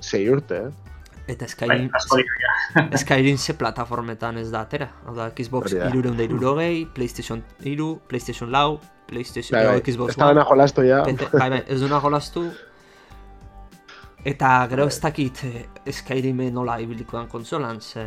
sei 0.00 0.26
urte, 0.32 0.66
eh? 0.66 0.85
Eta 1.26 1.44
Bai, 1.44 1.48
Skyrim, 1.48 1.90
ja. 2.38 2.82
Skyrim 3.02 3.38
ze 3.38 3.54
plataformetan 3.58 4.38
ez 4.38 4.50
da 4.52 4.60
atera. 4.62 4.88
Hau 5.06 5.14
da, 5.16 5.30
Xbox 5.34 5.72
Hori 5.72 5.80
da. 5.80 5.88
irureun 5.90 6.16
da 6.16 6.22
irurogei, 6.22 6.86
PlayStation 6.94 7.42
iru, 7.66 7.96
PlayStation 8.08 8.50
lau, 8.50 8.78
PlayStation, 9.08 9.58
Bai, 9.58 9.66
bai, 9.66 9.80
bai, 9.80 9.92
Xbox 9.92 10.14
ez 10.14 10.20
da 10.22 10.30
dena 10.30 10.44
jolastu 10.46 10.86
ja. 10.86 11.02
Bai, 11.04 11.50
bai, 11.50 11.60
ez 11.66 11.80
duna 11.82 12.00
jolastu. 12.02 12.46
Eta 14.26 14.52
gero 14.70 14.86
ez 14.90 15.00
dakit 15.02 15.42
eh, 15.46 15.92
Skyrimen 15.98 16.54
nola 16.54 16.78
ibilikoan 16.82 17.28
konsolan, 17.30 17.80
ze 17.80 18.06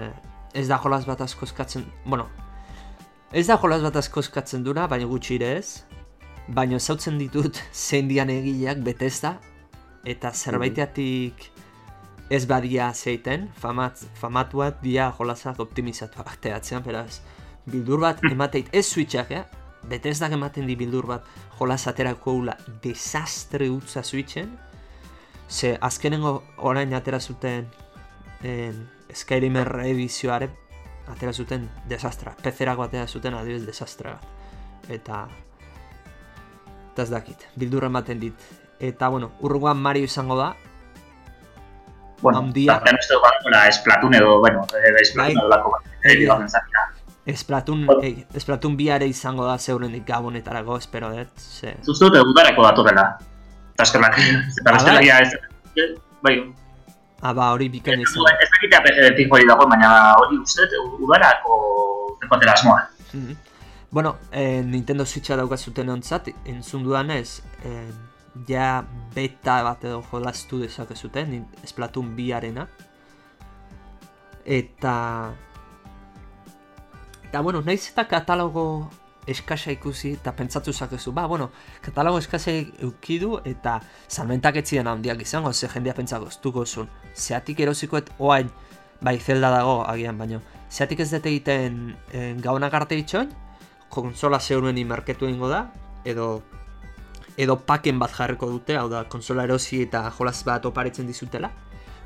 ez 0.54 0.68
da 0.68 0.80
jolas 0.80 1.06
bat 1.08 1.22
asko 1.22 1.46
eskatzen, 1.46 1.86
bueno, 2.06 2.26
ez 3.32 3.46
da 3.48 3.60
jolas 3.60 3.84
bat 3.84 4.00
asko 4.00 4.24
eskatzen 4.24 4.64
duna, 4.64 4.88
baina 4.88 5.08
gutxi 5.08 5.36
ere 5.40 5.58
ez. 5.60 5.84
Baina 6.56 6.80
zautzen 6.80 7.20
ditut 7.20 7.60
zein 7.88 8.08
dian 8.08 8.32
egileak 8.32 8.84
Bethesda, 8.84 9.38
eta 10.08 10.32
zerbaiteatik 10.32 11.50
ez 12.30 12.46
badia 12.48 12.94
zeiten, 12.94 13.50
famat, 13.58 14.04
famatuak 14.22 14.82
dia 14.84 15.10
jolasak 15.18 15.60
optimizatuak 15.60 16.38
teatzean, 16.42 16.84
beraz, 16.86 17.22
bildur 17.66 18.04
bat 18.06 18.22
emateit, 18.32 18.70
ez 18.74 18.86
switchak, 18.88 19.32
eh? 19.32 19.44
Bethesdak 19.90 20.36
ematen 20.36 20.68
di 20.68 20.76
bildur 20.76 21.08
bat 21.08 21.28
jolas 21.58 21.88
aterako 21.88 22.36
ula 22.42 22.58
desastre 22.84 23.70
utza 23.72 24.04
switchen, 24.04 24.58
ze 25.50 25.78
azkenengo 25.82 26.44
orain 26.58 26.94
atera 26.94 27.20
zuten 27.20 27.68
en, 28.44 28.88
Skyrimen 29.10 29.66
reedizioare 29.66 30.50
atera 31.10 31.34
zuten 31.34 31.64
desastra, 31.90 32.36
PC-erako 32.44 32.84
atera 32.86 33.08
zuten 33.08 33.34
adibidez 33.34 33.66
desastra 33.66 34.12
bat. 34.14 34.28
Eta 34.90 35.24
eta 36.92 37.06
ez 37.06 37.10
dakit, 37.10 37.48
bildurra 37.56 37.88
ematen 37.90 38.20
dit. 38.20 38.50
Eta 38.80 39.10
bueno, 39.10 39.32
urrungoan 39.42 39.82
Mario 39.82 40.06
izango 40.06 40.38
da, 40.38 40.54
Bueno, 42.22 42.40
Handia. 42.40 42.74
tartean 42.74 42.98
uste 43.00 43.14
dut 43.14 43.24
badagoela 43.24 43.72
Splatoon 43.72 44.14
edo, 44.16 44.40
bueno, 44.40 44.66
Splatoon 44.68 45.26
Bai. 45.26 45.32
edo 45.38 45.48
lako 45.50 45.72
bat. 45.72 46.50
Zatia. 46.50 46.86
Splatoon, 47.36 47.86
Bueno. 47.86 48.02
eh, 48.04 48.26
Splatoon 48.40 48.76
biare 48.78 49.06
izango 49.08 49.46
da 49.46 49.58
zeurenik 49.58 50.06
gabonetarako, 50.08 50.78
espero 50.78 51.10
dut, 51.14 51.30
ze... 51.40 51.76
Uste 51.88 52.06
dut 52.10 52.16
udarako 52.34 52.64
datorrela. 52.64 53.18
Eta 53.74 53.84
eskerrak, 53.84 54.18
eta 54.62 54.70
Ah, 54.70 54.74
bestela 54.74 55.00
bai? 55.00 55.10
ez... 55.10 55.96
Bai, 56.22 56.54
Ah, 57.22 57.34
ba, 57.34 57.50
hori 57.52 57.68
bikaina 57.70 58.02
ez 58.02 58.10
izan. 58.10 58.38
ez 58.42 58.48
dakitea 58.54 58.80
PC 59.16 59.26
hori 59.32 59.46
dago, 59.48 59.66
baina 59.68 60.14
hori 60.16 60.38
uste 60.40 60.62
udarako 61.04 62.18
zekotela 62.22 62.54
asmoa. 62.54 62.88
Mhm. 63.14 63.36
Bueno, 63.92 64.16
eh, 64.32 64.62
Nintendo 64.64 65.06
Switcha 65.06 65.36
daukazuten 65.36 65.90
ontzat, 65.90 66.30
entzun 66.46 66.84
dudanez, 66.84 67.42
eh, 67.66 67.90
ja 68.48 68.86
beta 69.16 69.62
bat 69.64 69.84
edo 69.84 70.02
jolastu 70.12 70.62
dezakezuten, 70.64 71.46
Splatoon 71.66 72.16
2-arena. 72.18 72.68
Eta... 74.46 74.96
Eta, 77.30 77.42
bueno, 77.46 77.62
naiz 77.62 77.84
eta 77.92 78.08
katalogo 78.10 78.90
eskasa 79.30 79.72
ikusi 79.72 80.16
eta 80.18 80.32
pentsatu 80.34 80.74
zakezu, 80.74 81.12
ba, 81.14 81.28
bueno, 81.28 81.52
katalogo 81.86 82.18
eskasa 82.18 82.52
eukidu 82.82 83.40
eta 83.46 83.80
salmentak 84.08 84.58
ez 84.62 84.66
ziren 84.70 84.88
handiak 84.88 85.22
izango, 85.22 85.54
ze 85.54 85.68
jendea 85.70 85.94
pentsako 85.94 86.28
estuko 86.28 86.66
zuen. 86.66 86.90
Zeatik 87.16 87.60
erosikoet 87.60 88.10
oain, 88.18 88.50
bai 89.02 89.20
zelda 89.20 89.52
dago 89.54 89.84
agian 89.86 90.18
baino, 90.18 90.42
zeatik 90.72 91.00
ez 91.00 91.12
dute 91.12 91.30
egiten 91.30 91.96
eh, 92.12 92.34
gaunak 92.42 92.74
arte 92.74 92.98
itxoin, 92.98 93.30
konsola 93.90 94.40
zeuruen 94.40 94.80
marketu 94.88 95.26
egingo 95.26 95.50
da, 95.50 95.68
edo 96.06 96.42
edo 97.40 97.56
paken 97.64 98.00
bat 98.02 98.12
jarriko 98.12 98.50
dute, 98.52 98.76
hau 98.76 98.90
da, 98.92 99.06
konsola 99.08 99.46
erosi 99.48 99.84
eta 99.86 100.04
jolas 100.18 100.42
bat 100.44 100.66
oparitzen 100.68 101.08
dizutela. 101.08 101.52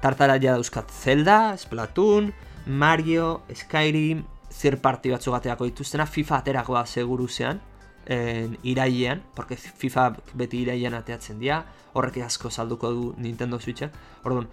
Tartara 0.03 0.35
ja 0.37 0.53
dauzkat 0.53 0.91
Zelda, 0.93 1.55
Splatoon, 1.57 2.29
Mario, 2.67 3.41
Skyrim, 3.49 4.21
third 4.53 4.81
party 4.83 5.09
batzu 5.09 5.33
bateako 5.33 5.65
dituztena, 5.65 6.05
FIFA 6.05 6.37
aterako 6.37 6.77
da 6.77 6.83
seguru 6.85 7.27
zean, 7.27 7.61
en, 8.05 8.57
irailean, 8.61 9.23
porque 9.33 9.57
FIFA 9.57 10.11
beti 10.37 10.61
irailean 10.67 10.99
ateatzen 10.99 11.41
dira, 11.41 11.63
horrek 11.93 12.21
asko 12.27 12.51
salduko 12.51 12.91
du 12.93 13.09
Nintendo 13.17 13.59
Switchen. 13.59 13.89
Orduan, 14.23 14.47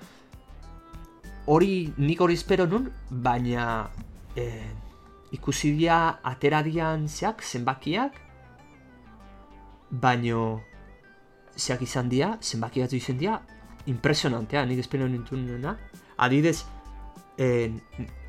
hori 1.47 1.93
nik 1.99 2.25
hori 2.25 2.39
espero 2.41 2.65
nun, 2.67 2.89
baina 3.11 3.91
eh, 4.37 4.73
ikusi 5.37 5.75
dira 5.77 6.21
atera 6.25 6.63
dian 6.65 7.05
zeak, 7.09 7.45
zenbakiak, 7.45 8.17
baino 9.91 10.63
zeak 11.61 11.83
izan 11.85 12.09
dira, 12.09 12.35
zenbaki 12.41 12.81
batzu 12.81 12.97
izan 12.97 13.19
dira, 13.21 13.41
impresionantea, 13.87 14.65
nik 14.67 14.81
espero 14.81 15.09
nintunena. 15.09 15.77
Adidez, 16.17 16.65
eh, 17.39 17.73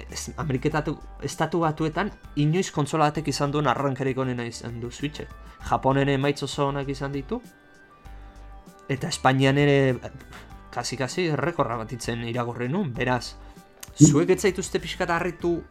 es- 0.10 0.32
Ameriketatu, 0.38 0.98
estatu 1.22 1.60
batuetan, 1.60 2.12
inoiz 2.36 2.72
kontsola 2.72 3.10
batek 3.10 3.28
izan 3.28 3.52
duen 3.52 3.68
arrankerik 3.68 4.18
onena 4.18 4.46
izan 4.46 4.80
du 4.80 4.92
Switchek. 4.92 5.30
Japonen 5.70 6.10
emaitz 6.10 6.44
oso 6.44 6.68
onak 6.68 6.90
izan 6.90 7.12
ditu, 7.12 7.42
eta 8.90 9.08
Espainian 9.08 9.58
ere 9.58 10.00
kasi-kasi 10.72 11.28
errekorra 11.28 11.78
bat 11.78 11.92
itzen 11.92 12.24
nun, 12.70 12.94
beraz, 12.94 13.36
zuek 13.98 14.30
ez 14.30 14.42
zaituzte 14.42 14.80
pixkat 14.80 15.10
harritu 15.10 15.62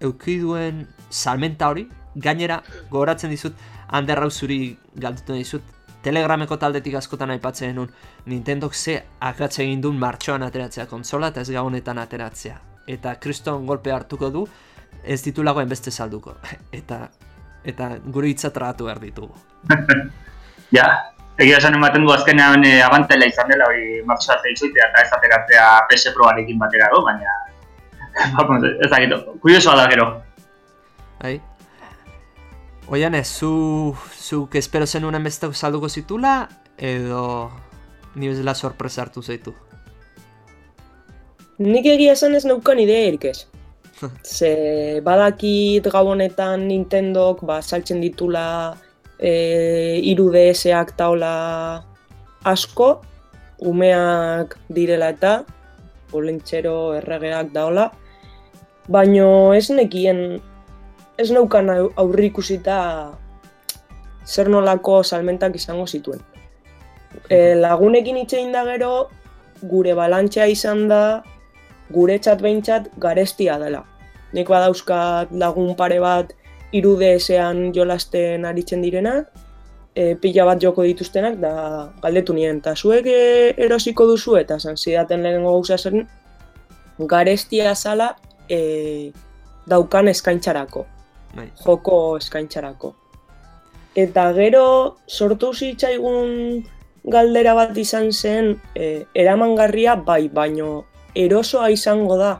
eukiduen 0.00 0.86
salmenta 1.10 1.68
hori, 1.68 1.88
gainera 2.14 2.62
gogoratzen 2.90 3.30
dizut, 3.30 3.54
Ander 3.88 4.18
hau 4.18 4.30
zuri 4.30 4.76
galduten 4.94 5.36
dizut, 5.36 5.62
Telegrameko 6.02 6.56
taldetik 6.56 6.94
askotan 6.94 7.30
aipatzen 7.34 7.74
nun 7.74 7.88
Nintendok 8.26 8.74
ze 8.74 9.02
akatze 9.20 9.62
egin 9.64 9.80
duen 9.82 9.98
martxoan 9.98 10.42
ateratzea 10.46 10.86
konsola 10.86 11.32
eta 11.32 11.40
ez 11.40 11.50
gabonetan 11.50 11.98
ateratzea. 11.98 12.58
Eta 12.86 13.16
kriston 13.20 13.66
golpe 13.66 13.92
hartuko 13.92 14.30
du, 14.30 14.46
ez 15.02 15.22
ditulagoen 15.22 15.68
beste 15.68 15.90
salduko. 15.90 16.36
Eta 16.80 17.08
eta 17.66 17.90
gure 18.14 18.28
hitza 18.30 18.52
tragatu 18.54 18.90
behar 18.90 19.02
ditugu. 19.02 19.34
Ja, 20.74 20.84
egia 21.38 21.60
esan 21.60 21.76
ematen 21.78 22.02
du 22.02 22.10
azkenean 22.10 22.64
e, 22.66 22.80
abantela 22.82 23.28
izan 23.30 23.46
dela 23.52 23.68
hori 23.70 24.00
martxoa 24.08 24.34
zeitzuitea 24.42 24.88
eta 24.88 25.04
ez 25.04 25.12
ateratzea 25.14 25.66
PS 25.86 26.10
Proarekin 26.16 26.58
batera 26.58 26.88
do, 26.90 27.04
baina... 27.06 27.36
Ez 28.82 28.90
dakit, 28.90 29.14
kuriosoa 29.44 29.76
da 29.78 29.84
gero. 29.92 30.08
Bai? 31.22 31.36
Oian 32.88 33.16
ez, 33.18 33.26
zu, 33.26 33.96
zuk 34.14 34.54
espero 34.54 34.86
zenuen 34.86 35.24
beste 35.26 35.48
salduko 35.52 35.88
zitula, 35.88 36.48
edo 36.78 37.50
ni 38.14 38.28
bezala 38.30 38.54
sorpresa 38.54 39.02
hartu 39.02 39.22
zaitu. 39.22 39.54
Nik 41.58 41.86
egia 41.88 42.12
esan 42.14 42.36
ez 42.36 42.44
neukan 42.46 42.78
ideiarik 42.78 43.24
ez. 43.32 43.46
Ze 44.22 45.00
badakit 45.02 45.88
gabonetan 45.90 46.68
Nintendok 46.68 47.42
ba, 47.48 47.62
saltzen 47.62 48.02
ditula 48.04 48.76
e, 49.18 49.98
iru 50.04 50.28
DS-ak 50.30 50.94
taola 50.98 51.82
asko, 52.44 53.00
umeak 53.66 54.58
direla 54.68 55.10
eta, 55.16 55.38
olentxero 56.12 56.94
erregeak 57.00 57.50
daola, 57.56 57.88
baino 58.86 59.54
ez 59.56 59.70
nekien, 59.72 60.38
ez 61.18 61.30
neukan 61.30 61.70
au- 61.70 61.92
aurrikusita 61.96 62.78
zer 64.26 64.48
nolako 64.48 65.02
salmentak 65.02 65.54
izango 65.56 65.86
zituen. 65.86 66.20
E, 67.30 67.54
lagunekin 67.54 68.16
hitz 68.16 68.32
egin 68.34 68.52
da 68.52 68.64
gero, 68.66 69.08
gure 69.62 69.94
balantxea 69.94 70.46
izan 70.52 70.88
da, 70.88 71.22
guretzat 71.90 72.42
behintzat 72.42 72.90
garestia 73.00 73.58
dela. 73.62 73.84
Nik 74.34 74.48
badauzkat 74.50 75.30
lagun 75.30 75.74
pare 75.78 76.00
bat 76.02 76.32
irudeesean 76.76 77.70
jolasten 77.72 78.44
aritzen 78.44 78.82
direnak, 78.82 79.30
e, 79.94 80.14
pila 80.20 80.44
bat 80.50 80.60
joko 80.60 80.84
dituztenak, 80.84 81.38
da 81.40 81.92
galdetu 82.02 82.34
nien, 82.36 82.58
eta 82.58 82.74
zuek 82.76 83.06
e, 83.06 83.20
erosiko 83.56 84.06
duzu 84.10 84.36
eta 84.36 84.58
esan 84.60 84.76
zidaten 84.76 85.22
lehenengo 85.22 85.54
gauza 85.54 85.78
zen, 85.78 86.04
garestia 86.98 87.74
zala 87.74 88.16
e, 88.48 89.12
daukan 89.66 90.08
eskaintzarako, 90.08 90.84
Bai. 91.36 91.50
joko 91.64 92.16
eskaintzarako. 92.16 92.94
Eta 93.96 94.32
gero 94.36 94.96
sortu 95.08 95.52
zitzaigun 95.54 96.64
galdera 97.04 97.54
bat 97.54 97.76
izan 97.78 98.10
zen 98.12 98.56
e, 98.74 99.06
eramangarria 99.14 99.96
bai, 99.96 100.28
baino 100.28 100.84
erosoa 101.14 101.70
izango 101.70 102.18
da 102.20 102.34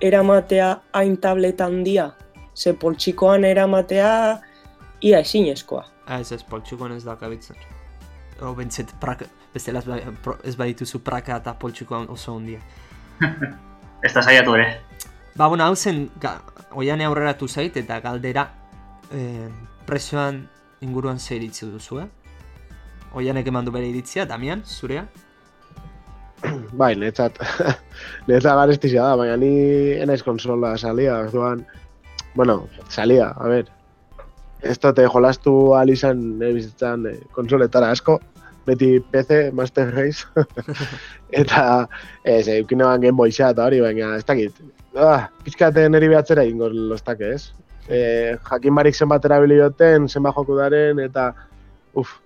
eramatea 0.00 0.68
hain 0.92 1.16
tableta 1.16 1.66
handia, 1.66 2.12
ze 2.54 2.72
poltsikoan 2.72 3.44
eramatea 3.44 4.40
ia 5.02 5.20
ezinezkoa. 5.20 5.84
Ah, 6.06 6.20
ez 6.20 6.32
ez, 6.32 6.42
poltsikoan 6.42 6.92
ez 6.92 7.04
da 7.04 7.16
kabitzen. 7.16 7.56
O, 8.40 8.54
bentzet, 8.54 8.92
praka, 9.00 9.26
bestela 9.54 9.82
ez, 9.82 9.86
ba, 9.88 10.36
ez 10.44 10.54
badituzu 10.56 11.02
praka 11.04 11.40
eta 11.42 11.54
poltsikoan 11.58 12.06
oso 12.10 12.36
handia. 12.36 12.60
Ez 14.06 14.12
da 14.14 14.22
saiatu 14.22 14.52
ere. 14.54 14.66
Ba, 15.38 15.46
bueno, 15.46 15.62
hau 15.62 15.76
zen, 15.76 16.08
ga, 16.18 16.32
oiane 16.74 17.04
aurreratu 17.06 17.46
zait 17.46 17.76
eta 17.78 18.00
galdera 18.02 18.42
eh, 19.14 19.46
presioan 19.86 20.40
inguruan 20.82 21.20
ze 21.20 21.36
iritzi 21.36 21.68
duzu, 21.70 22.00
eh? 22.02 22.08
Oianek 23.14 23.46
eman 23.46 23.68
du 23.68 23.70
bere 23.70 23.86
iritzia, 23.86 24.24
Damian, 24.26 24.64
zurea? 24.66 25.04
Bai, 26.80 26.96
netzat, 26.98 27.38
netzat 28.28 28.58
garestizia 28.58 29.04
da, 29.06 29.12
baina 29.20 29.36
ni 29.38 29.52
enaiz 30.02 30.24
konsola 30.26 30.72
salia, 30.76 31.20
orduan, 31.28 31.62
bueno, 32.34 32.64
salia, 32.88 33.30
a 33.38 33.52
ver, 33.52 33.70
ez 34.66 34.74
dute 34.82 35.06
jolastu 35.06 35.54
ahal 35.76 35.94
izan 35.94 36.24
nire 36.40 36.56
bizitzan 36.58 37.06
eh, 37.12 37.14
konsoletara 37.38 37.92
asko, 37.94 38.18
beti 38.66 38.90
PC, 39.14 39.52
Master 39.54 39.94
Race, 39.94 40.26
eta 41.44 41.62
ez, 42.24 42.48
eukine 42.58 42.90
ban 42.90 43.06
Game 43.06 43.22
Boy 43.22 43.30
eta 43.30 43.70
hori, 43.70 43.78
baina 43.86 44.16
ez 44.18 44.26
dakit, 44.26 44.58
ah, 44.98 45.28
pizkate 45.44 45.88
niri 45.88 46.08
behatzera 46.08 46.44
ingo 46.44 46.68
lostak 46.68 47.20
ez, 47.20 47.52
e, 47.88 48.36
jakin 48.50 48.74
barik 48.74 48.94
zenbat 48.94 49.24
erabili 49.24 49.58
duten, 49.60 50.08
zenbat 50.08 50.34
joku 50.36 50.56
daren, 50.58 50.98
eta, 51.00 51.32
uf, 51.94 52.16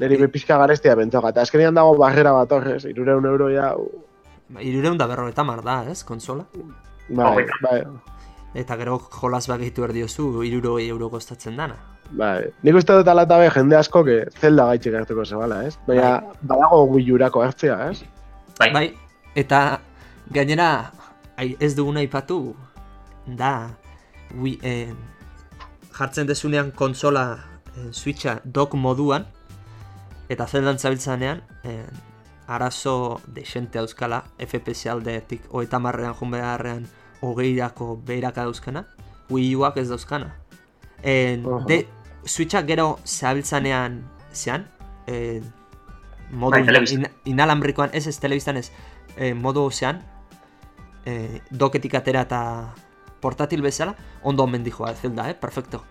niri 0.00 0.20
E- 0.22 0.28
pizka 0.28 0.58
garestia 0.58 0.94
bentzoga, 0.94 1.30
eta 1.34 1.42
azkenean 1.42 1.74
dago 1.74 1.96
barrera 1.98 2.32
bat 2.32 2.52
horrez, 2.52 2.84
irureun 2.84 3.26
euro 3.26 3.50
ja, 3.52 3.74
Irureun 4.60 4.98
da 4.98 5.06
berro 5.08 5.28
eta 5.28 5.42
mar 5.42 5.62
da, 5.64 5.84
ez, 5.90 6.04
konsola? 6.04 6.44
bai, 7.08 7.46
bai, 7.62 7.78
Eta 8.54 8.76
gero 8.76 8.98
jolas 9.10 9.48
bagitu 9.48 9.82
erdiozu, 9.82 10.44
iruro 10.46 10.78
euro 10.78 11.08
kostatzen 11.10 11.56
dana. 11.56 11.74
bai. 12.10 12.44
Nik 12.62 12.76
uste 12.78 12.92
dut 12.94 13.08
ala 13.08 13.22
eta 13.22 13.38
be, 13.38 13.48
jende 13.50 13.76
asko, 13.76 14.04
que 14.04 14.26
zelda 14.38 14.66
gaitxik 14.66 14.94
hartuko 14.94 15.24
zebala, 15.24 15.64
ez? 15.66 15.76
Baina, 15.86 16.20
badago 16.42 16.84
Wii-urako 16.92 17.42
hartzea, 17.42 17.90
ez? 17.90 18.04
Bai. 18.60 18.70
Bai, 18.72 18.84
eta 19.34 19.80
gainera 20.30 20.68
ai, 20.76 21.03
ez 21.38 21.74
duguna 21.76 22.00
aipatu 22.00 22.54
da 23.26 23.76
Wii, 24.34 24.58
eh, 24.62 24.92
jartzen 25.94 26.26
dezunean 26.26 26.72
konsola 26.72 27.38
eh, 27.76 27.92
Switcha 27.92 28.40
dock 28.44 28.74
moduan 28.74 29.26
eta 30.28 30.46
zeldan 30.46 30.78
zabiltzanean 30.78 31.42
eh, 31.64 31.84
arazo 32.46 33.20
desente 33.26 33.78
euskala 33.78 34.24
FPS 34.38 34.86
aldeetik 34.92 35.46
hogeita 35.50 35.78
marrean 35.78 36.14
jun 36.14 36.30
beharrean 36.30 36.86
hogeirako 37.22 37.96
beheraka 38.06 38.44
dauzkana 38.44 38.84
Wii 39.30 39.54
Uak 39.56 39.76
ez 39.76 39.88
dauzkana 39.88 40.34
en, 41.02 41.46
Oho. 41.46 41.64
de, 41.68 41.86
Switchak 42.24 42.66
gero 42.66 42.98
zabiltzanean 43.04 44.02
zean 44.32 44.66
eh, 45.06 45.42
modu 46.30 46.56
Bai, 46.56 46.64
telebistan. 46.64 47.04
in, 47.04 47.34
inalambrikoan 47.36 47.90
ez 47.92 48.06
ez 48.06 48.18
telebistan 48.18 48.56
ez 48.56 48.70
eh, 49.16 49.34
modu 49.34 49.70
zean 49.70 50.02
eh, 51.04 51.40
doketik 51.50 51.94
atera 51.94 52.22
eta 52.22 52.74
portatil 53.20 53.62
bezala 53.62 53.94
ondo 54.22 54.44
omen 54.44 54.64
dijoa 54.64 54.94
zelda, 54.94 55.30
eh? 55.30 55.34
perfecto 55.34 55.84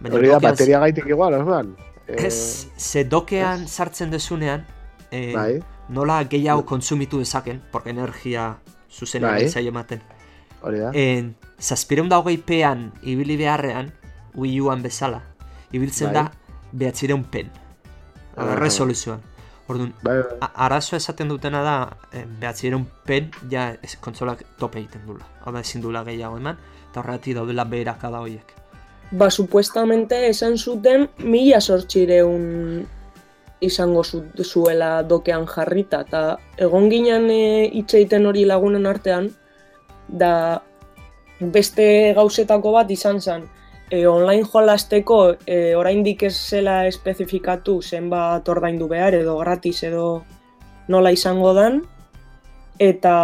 Baina 0.00 0.16
Hori 0.16 0.28
da, 0.32 0.38
bateria 0.40 0.78
gaitik 0.80 1.06
igual, 1.12 1.34
orduan? 1.36 1.74
Eh, 2.06 2.26
Ez, 2.26 2.66
ze 2.76 3.04
dokean 3.04 3.66
sartzen 3.68 4.10
dezunean, 4.10 4.64
eh, 5.10 5.32
Bai, 5.34 5.60
nola 5.88 6.22
gehiago 6.24 6.64
kontsumitu 6.66 7.18
dezaken, 7.18 7.60
porque 7.70 7.90
energia 7.90 8.58
zuzena 8.90 9.28
Bai. 9.36 9.50
ematen. 9.66 10.00
hori 10.62 10.78
da. 10.78 10.90
En, 10.94 11.36
zazpireun 11.58 12.08
da 12.08 12.18
hogei 12.18 12.38
pean 12.38 12.92
ibili 13.02 13.36
beharrean, 13.36 13.92
Wii 14.34 14.60
Uan 14.60 14.82
bezala, 14.82 15.22
ibiltzen 15.72 16.12
Bai. 16.12 16.14
da 16.14 16.32
behatzireun 16.72 17.24
pen. 17.24 17.50
Aha. 18.36 18.54
Resoluzioan. 18.56 19.20
Orduan, 19.70 19.92
Bai, 20.02 20.16
bai. 20.22 20.38
a- 20.42 20.52
arazoa 20.66 20.98
esaten 20.98 21.28
dutena 21.30 21.62
da, 21.62 21.74
eh, 22.12 22.24
behatzireun 22.40 22.86
pen, 23.06 23.30
ja 23.50 23.68
ez, 23.82 23.96
kontsolak 24.02 24.42
tope 24.58 24.80
egiten 24.80 25.04
dula. 25.06 25.24
Hau 25.44 25.52
da 25.54 25.60
ezin 25.62 25.82
dula 25.84 26.02
gehiago 26.04 26.36
eman, 26.40 26.58
eta 26.90 27.00
horregatik 27.00 27.36
daudela 27.38 27.64
beheraka 27.64 28.10
da 28.10 28.20
horiek. 28.24 28.54
Ba, 29.12 29.30
supuestamente 29.30 30.28
esan 30.28 30.56
zuten 30.58 31.08
mila 31.18 31.60
sortxireun 31.60 32.86
izango 33.60 34.02
zu, 34.04 34.24
zuela 34.42 35.02
dokean 35.02 35.46
jarrita, 35.46 36.00
eta 36.06 36.38
egon 36.56 36.88
ginen 36.90 37.30
e, 37.30 37.68
hitz 37.72 37.92
egiten 37.94 38.26
hori 38.26 38.44
lagunen 38.48 38.86
artean, 38.86 39.30
da 40.08 40.62
beste 41.40 42.12
gauzetako 42.16 42.72
bat 42.72 42.90
izan 42.90 43.20
zen, 43.20 43.44
e, 43.90 44.06
online 44.06 44.46
jolasteko 44.46 45.18
e, 45.46 45.74
oraindik 45.76 46.22
ez 46.22 46.36
zela 46.36 46.86
espezifikatu 46.86 47.80
zenbat 47.82 48.48
ordaindu 48.48 48.88
behar 48.88 49.14
edo 49.18 49.36
gratis 49.42 49.82
edo 49.84 50.22
nola 50.88 51.12
izango 51.12 51.52
dan, 51.54 51.82
eta 52.78 53.14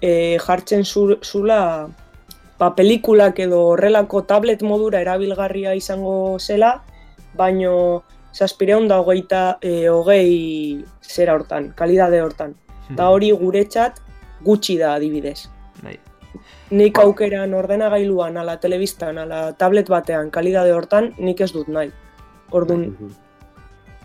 e, 0.00 0.38
jartzen 0.42 0.84
zu, 0.84 1.06
zula 1.22 1.60
ba, 2.58 2.72
pelikulak 2.74 3.38
edo 3.44 3.62
horrelako 3.72 4.24
tablet 4.28 4.62
modura 4.62 5.00
erabilgarria 5.04 5.74
izango 5.76 6.38
zela, 6.40 6.80
baino 7.36 8.02
zazpireun 8.36 8.88
da 8.88 9.00
hogeita, 9.00 9.58
e, 9.62 9.88
hogei 9.88 10.84
zera 11.02 11.36
hortan, 11.36 11.72
kalidade 11.76 12.20
hortan. 12.20 12.56
Eta 12.90 13.08
hori 13.10 13.32
guretzat 13.34 14.00
gutxi 14.44 14.76
da 14.78 14.94
adibidez. 14.94 15.48
Bai. 16.70 16.78
Nik 16.78 16.98
aukeran 16.98 17.54
ordenagailuan, 17.54 18.36
ala 18.36 18.56
telebistan, 18.60 19.18
ala 19.18 19.52
tablet 19.52 19.88
batean, 19.88 20.30
kalidade 20.30 20.72
hortan, 20.74 21.12
nik 21.18 21.40
ez 21.40 21.52
dut 21.52 21.68
nahi. 21.68 21.92
Orduan, 22.50 22.80
Mhm. 22.90 23.10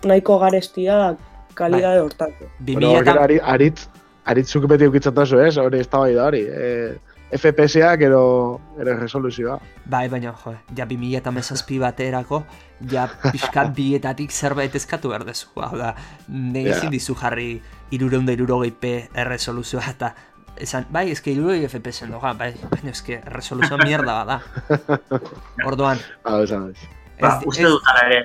nahiko 0.06 0.40
garestia 0.40 1.16
kalidade 1.54 2.02
hortako. 2.02 2.46
Bi 2.60 2.74
Bueno, 2.74 3.04
gero 3.04 3.22
ari, 3.22 3.40
aritz, 3.44 3.88
aritzuk 4.26 4.68
beti 4.68 4.88
ukitzen 4.88 5.14
dazu, 5.14 5.40
ez? 5.40 5.58
Hori 5.58 5.80
ez 5.80 5.90
da 5.90 5.98
bai 6.00 6.14
da 6.14 6.26
hori. 6.26 6.42
E, 6.42 6.98
FPS-ak 7.32 8.02
edo, 8.02 8.60
ero 8.80 8.98
resoluzioa. 9.00 9.60
Bai, 9.86 10.08
baina, 10.10 10.34
jo, 10.44 10.54
ja 10.76 10.86
2000 10.86 11.18
eta 11.18 11.32
mezazpi 11.32 11.80
baterako, 11.80 12.44
ja 12.92 13.08
pixkat 13.32 13.74
bietatik 13.78 14.32
zerbait 14.32 14.76
eskatu 14.76 15.10
behar 15.10 15.24
dezu. 15.26 15.48
Hau 15.56 15.78
da, 15.78 15.96
Ja. 16.28 16.76
ezin 16.76 16.90
dizu 16.92 17.16
jarri 17.16 17.62
irureun 17.92 18.26
da 18.26 18.34
irurogei 18.34 18.72
P 18.72 19.10
erresoluzioa 19.16 19.90
eta 19.90 20.14
esan, 20.62 20.86
bai, 20.94 21.10
eske 21.12 21.34
irurogei 21.34 21.68
FPS 21.68 22.08
doga, 22.12 22.34
bai, 22.38 22.52
baina 22.72 22.94
eske 22.94 23.20
resoluzioa 23.34 23.82
mierda 23.88 24.22
bada. 24.22 24.40
Orduan, 25.68 26.02
Hau, 26.24 26.42
esan 26.46 26.70
ez. 26.72 26.90
Ba, 27.22 27.36
uste 27.46 27.68
dut 27.68 27.92
ala 27.92 28.08
ere, 28.10 28.22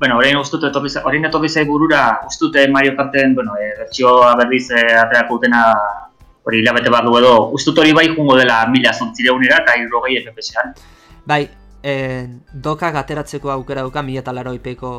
bueno, 0.00 0.18
orain 0.20 0.36
uste 0.40 0.58
dut 0.58 0.68
etorri 0.70 0.92
orain 1.04 1.28
etorri 1.28 1.48
zai 1.48 1.64
burura, 1.68 2.02
uste 2.26 2.46
dute 2.46 2.66
Mario 2.72 2.96
Karten, 2.96 3.34
bueno, 3.34 3.56
e, 3.60 3.70
bertsioa 3.78 4.34
berriz 4.40 4.66
e, 4.70 4.84
aterako 5.04 5.38
dutena 5.38 5.62
hori 6.44 6.60
hilabete 6.60 6.92
bat 6.92 7.04
du 7.04 7.16
edo, 7.18 7.34
uste 7.56 7.70
dut 7.70 7.82
hori 7.84 7.94
bai 7.96 8.06
jungo 8.10 8.36
dela 8.38 8.62
mila 8.72 8.92
zortzireunera 8.92 9.62
eta 9.64 9.76
irrogei 9.80 10.20
FPS-an. 10.24 10.74
bai, 11.28 11.42
eh, 11.82 12.26
dokak 12.52 12.96
ateratzeko 12.96 13.50
aukera 13.52 13.82
duka 13.82 14.02
1000 14.02 14.22
eta 14.22 14.32
laro 14.32 14.52
ipeko 14.56 14.92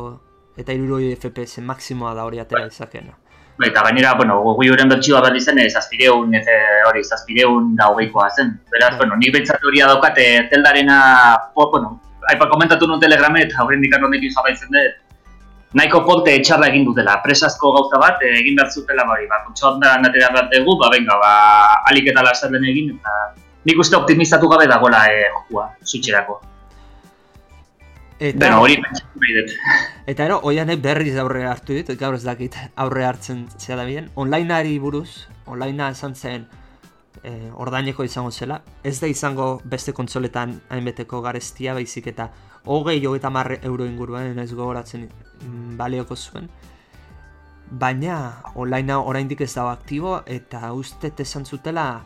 eta 0.56 0.72
irurogei 0.72 1.16
FPS 1.16 1.62
maksimoa 1.66 2.14
da 2.14 2.24
hori 2.24 2.40
atera 2.40 2.64
dezakena. 2.68 3.16
Bai, 3.58 3.68
Eta 3.68 3.82
gainera, 3.84 4.14
bueno, 4.14 4.40
Wii 4.56 4.70
Uren 4.72 4.88
bertsioa 4.88 5.20
berri 5.20 5.40
zen, 5.40 5.58
ez 5.60 5.72
zazpireun, 5.74 6.32
ez 6.34 6.46
eh, 6.48 6.80
hori, 6.88 7.02
zazpireun 7.04 7.74
da 7.76 7.90
hogeikoa 7.92 8.30
zen. 8.30 8.54
Beraz, 8.72 8.94
Bai. 8.94 9.02
bueno, 9.02 9.18
nik 9.20 9.32
behintzat 9.34 9.64
horia 9.68 9.86
daukate 9.90 10.26
zeldarena, 10.50 10.98
po, 11.54 11.68
bueno, 11.70 11.98
aipa 12.32 12.48
komentatu 12.50 12.88
nuen 12.88 13.00
telegramet, 13.02 13.52
horren 13.60 13.84
dikar 13.84 14.04
honekin 14.04 14.32
jarraitzen 14.34 14.72
dut, 14.72 15.00
nahiko 15.78 16.02
ponte 16.08 16.32
etxarra 16.36 16.68
egin 16.72 16.86
dutela, 16.88 17.18
presazko 17.24 17.72
gauza 17.76 18.00
bat, 18.00 18.24
eh, 18.24 18.38
egin 18.40 18.56
behar 18.56 18.72
zutela, 18.72 19.04
bari, 19.08 19.28
ba, 19.28 19.42
kontxoan 19.46 20.08
atera 20.08 20.32
bat 20.32 20.48
dugu, 20.54 20.78
ba, 20.80 20.88
venga, 20.92 21.18
ba, 21.20 21.32
alik 21.92 22.08
eta 22.12 22.24
den 22.48 22.64
egin, 22.64 22.96
eta 22.96 23.34
nik 23.64 23.78
uste 23.78 23.96
optimizatu 23.96 24.48
gabe 24.48 24.66
dagoela 24.66 25.06
eh, 25.12 25.28
jokua, 25.36 25.70
switcherako. 25.84 26.40
Eta, 28.18 28.38
Bueno, 28.38 28.60
hori 28.62 28.76
dut. 28.76 29.54
Eta 30.10 30.24
ero, 30.24 30.40
oianek 30.42 30.80
berriz 30.82 31.16
aurre 31.18 31.44
hartu 31.46 31.74
dit, 31.74 31.92
gaur 31.98 32.14
ez 32.14 32.24
dakit 32.24 32.56
aurre 32.76 33.04
hartzen 33.06 33.46
zea 33.58 33.76
da 33.76 33.84
bien. 33.84 34.10
Onlineari 34.14 34.78
buruz, 34.78 35.28
onlinea 35.46 35.90
esan 35.94 36.14
zen 36.14 36.46
e, 37.22 37.50
ordaineko 37.54 38.04
izango 38.04 38.30
zela. 38.30 38.62
Ez 38.84 38.98
da 39.00 39.10
izango 39.10 39.60
beste 39.64 39.92
kontsoletan 39.92 40.58
hainbeteko 40.70 41.22
garestia 41.22 41.74
baizik 41.74 42.08
eta 42.12 42.30
hogei 42.64 43.04
hogeita 43.06 43.30
marre 43.30 43.58
euro 43.62 43.86
inguruen 43.86 44.38
ez 44.38 44.52
gogoratzen 44.52 45.08
mm, 45.08 45.76
balioko 45.76 46.16
zuen. 46.16 46.48
Baina 47.70 48.42
onlinea 48.54 48.98
oraindik 48.98 49.40
ez 49.40 49.54
dago 49.54 49.70
aktibo 49.70 50.20
eta 50.26 50.72
uste 50.76 51.12
esan 51.18 51.46
zutela 51.46 52.04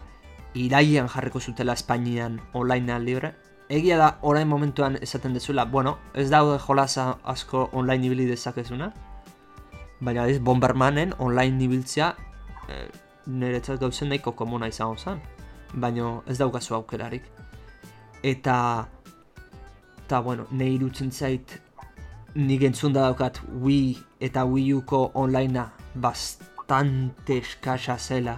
iraian 0.55 1.09
jarriko 1.09 1.41
zutela 1.41 1.73
Espainian 1.73 2.41
onlinean 2.55 3.05
libre. 3.05 3.35
Egia 3.69 3.97
da 3.99 4.19
orain 4.23 4.47
momentuan 4.47 4.97
esaten 5.03 5.35
dezula, 5.35 5.65
bueno, 5.65 5.99
ez 6.15 6.29
daude 6.31 6.59
jolasa 6.63 7.17
asko 7.25 7.69
online 7.73 8.07
ibili 8.07 8.27
dezakezuna, 8.29 8.93
baina 10.01 10.27
ez 10.31 10.39
Bombermanen 10.39 11.15
online 11.19 11.65
ibiltzea 11.65 12.13
e, 12.69 12.77
niretzat 13.27 13.81
gauzen 13.81 14.13
nahiko 14.13 14.37
komuna 14.39 14.69
izango 14.71 14.97
zen, 14.97 15.19
baina 15.75 16.21
ez 16.31 16.39
daukazu 16.39 16.77
aukerarik. 16.79 17.25
Eta, 18.23 18.87
eta 20.05 20.21
bueno, 20.21 20.47
nahi 20.53 20.77
irutzen 20.77 21.11
zait, 21.11 21.57
nik 22.37 22.63
entzun 22.69 22.95
da 22.95 23.09
daukat 23.09 23.41
Wii 23.65 23.97
eta 24.21 24.45
Wii 24.47 24.75
Uko 24.77 25.11
onlinea 25.15 25.73
bastante 25.95 27.41
eskasa 27.41 27.99
zela. 27.99 28.37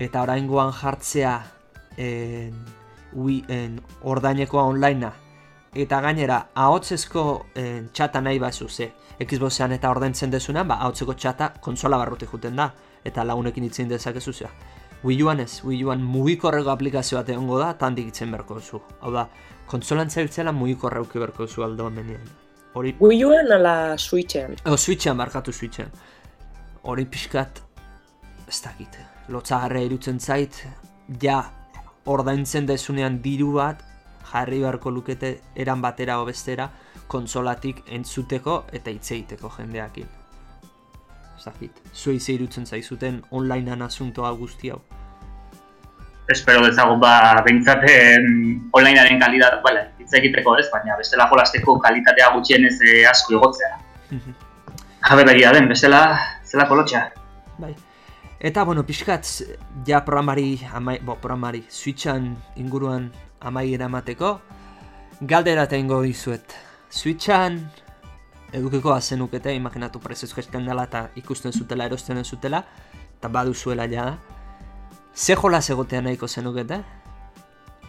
Eta 0.00 0.22
oraingoan 0.22 0.72
jartzea 0.72 1.34
en, 1.96 2.60
Wii, 3.16 3.44
en, 3.48 3.80
ordainekoa 4.02 4.62
onlinea. 4.62 5.12
Eta 5.74 6.00
gainera, 6.02 6.40
ahotzezko 6.54 7.24
en, 7.54 7.90
txata 7.92 8.20
nahi 8.20 8.38
bazu 8.38 8.68
ze. 8.68 8.92
Xboxean 9.20 9.72
eta 9.72 9.90
ordaintzen 9.90 10.30
dezunean, 10.30 10.68
ba, 10.68 10.80
ahotzeko 10.86 11.14
txata 11.14 11.52
konsola 11.60 11.98
barruti 12.00 12.26
juten 12.26 12.56
da 12.56 12.70
eta 13.04 13.24
lagunekin 13.24 13.64
itzen 13.64 13.88
dezakezu 13.88 14.32
zea. 14.32 14.50
Wii 15.04 15.22
Uan 15.24 15.40
ez, 15.40 15.62
Wii 15.64 15.84
Uan 15.84 16.02
mugikorreko 16.04 16.70
aplikazio 16.70 17.18
bat 17.18 17.28
egongo 17.32 17.58
da, 17.60 17.70
eta 17.76 17.88
handik 17.88 18.10
itzen 18.10 18.32
berko 18.34 18.58
zu. 18.60 18.82
Hau 19.00 19.12
da, 19.14 19.26
konsolan 19.70 20.10
zailtzela 20.10 20.52
mugikorreuki 20.52 21.18
berko 21.22 21.46
zu 21.46 21.64
aldo 21.64 21.88
menean. 21.90 22.26
Hori... 22.74 22.94
Wii 23.00 23.24
Uan 23.24 23.52
ala 23.52 23.96
Switchean? 23.98 24.58
O, 24.66 24.76
Switchean, 24.76 25.16
barkatu 25.18 25.52
Switchean. 25.52 25.88
Hori 26.82 27.06
pixkat, 27.08 27.62
ez 28.48 28.60
dakit, 28.64 28.98
lotzagarra 29.28 29.80
irutzen 29.86 30.20
zait, 30.20 30.60
ja, 31.22 31.40
ordaintzen 32.06 32.66
dezunean 32.66 33.20
diru 33.22 33.52
bat, 33.58 33.82
jarri 34.32 34.60
beharko 34.60 34.90
lukete 34.90 35.40
eran 35.56 35.82
batera 35.82 36.20
o 36.20 36.24
bestera, 36.24 36.70
konsolatik 37.08 37.84
entzuteko 37.88 38.64
eta 38.72 38.90
itzeiteko 38.90 39.50
jendeakin 39.58 40.20
zakit, 41.40 41.82
zuei 41.94 42.20
zeirutzen 42.20 42.66
zaizuten 42.66 43.20
onlinean 43.30 43.82
asuntoa 43.82 44.32
guzti 44.36 44.70
hau. 44.70 44.80
Espero 46.30 46.62
dezagun 46.62 47.00
ba, 47.02 47.12
beintzaten 47.46 48.26
onlinearen 48.76 49.18
kalitat, 49.22 49.58
bale, 49.64 49.86
hitz 49.98 50.12
egiteko 50.20 50.54
ez, 50.60 50.66
baina 50.72 50.98
bestela 51.00 51.26
jolasteko 51.32 51.78
kalitatea 51.86 52.28
gutxien 52.36 52.66
ez 52.68 52.76
eh, 52.86 53.00
asko 53.10 53.38
egotzea. 53.40 53.72
Habe 55.10 55.24
begia 55.26 55.52
den, 55.56 55.66
bestela, 55.72 56.02
zela 56.44 56.68
kolotxa. 56.70 57.08
Bai. 57.58 57.72
Eta, 58.40 58.64
bueno, 58.64 58.86
pixkat, 58.88 59.26
ja 59.84 59.98
programari, 60.00 60.54
amai, 60.72 60.96
bo, 61.04 61.18
programari, 61.20 61.60
switchan 61.68 62.30
inguruan 62.56 63.10
amai 63.44 63.74
eramateko, 63.74 64.30
galdera 65.20 65.66
tengo 65.68 65.98
dizuet. 66.00 66.54
Switchan 66.88 67.58
edukiko 68.56 68.94
azenukete, 68.94 69.52
imaginatu 69.52 70.00
prezioz 70.00 70.32
jesken 70.32 70.64
dela 70.64 70.86
eta 70.88 71.10
ikusten 71.20 71.52
zutela, 71.52 71.84
erosten 71.84 72.24
zutela, 72.24 72.64
eta 73.18 73.28
badu 73.28 73.52
zuela 73.52 73.84
ja. 73.92 74.16
Ze 75.14 75.36
jola 75.36 75.60
egotea 75.60 76.00
nahiko 76.00 76.26
zenukete? 76.26 76.80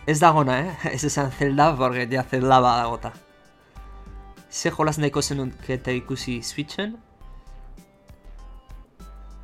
Ez 0.06 0.20
dagona, 0.20 0.60
eh? 0.60 0.76
Ez 0.96 1.06
esan 1.06 1.32
zelda, 1.32 1.78
porque 1.78 2.10
ja 2.12 2.24
zelda 2.24 2.60
badagota. 2.60 3.14
Ze 4.52 4.70
jolaz 4.70 4.98
nahiko 4.98 5.22
zenukete 5.22 5.96
ikusi 5.96 6.42
Switchen? 6.44 6.98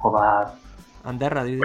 Jo, 0.04 0.12
ba... 0.12 0.67
Anderra, 1.08 1.44
dide? 1.44 1.64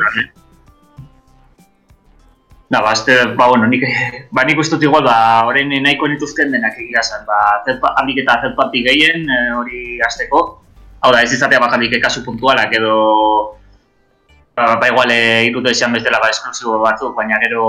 Da, 2.71 2.81
ba, 2.81 2.93
este, 2.93 3.27
ba, 3.35 3.49
bueno, 3.49 3.67
nik, 3.67 3.83
ba, 4.31 4.45
nik 4.45 4.59
ustut 4.63 4.83
igual, 4.87 5.03
ba, 5.05 5.45
orain 5.45 5.69
nahiko 5.69 6.07
nituzken 6.09 6.55
denak 6.55 6.79
egia 6.79 7.03
zen, 7.03 7.27
ba, 7.27 7.41
handik 7.99 8.23
eta 8.23 8.39
third 8.41 8.55
party 8.57 8.85
gehien, 8.87 9.27
e, 9.27 9.41
hori 9.59 9.81
azteko. 10.07 10.45
Hau 11.03 11.11
da, 11.13 11.25
ez 11.27 11.35
izatea 11.35 11.61
bakarrik 11.61 11.99
kasu 12.01 12.23
puntualak 12.25 12.73
edo, 12.79 12.95
ba, 14.57 14.79
ba 14.79 14.89
igual, 14.89 15.11
e, 15.11 15.51
irute 15.51 15.75
esan 15.75 15.93
bestela, 15.99 16.23
ba, 16.23 16.31
esklusibo 16.31 16.79
batzuk, 16.81 17.13
baina 17.19 17.43
gero, 17.43 17.67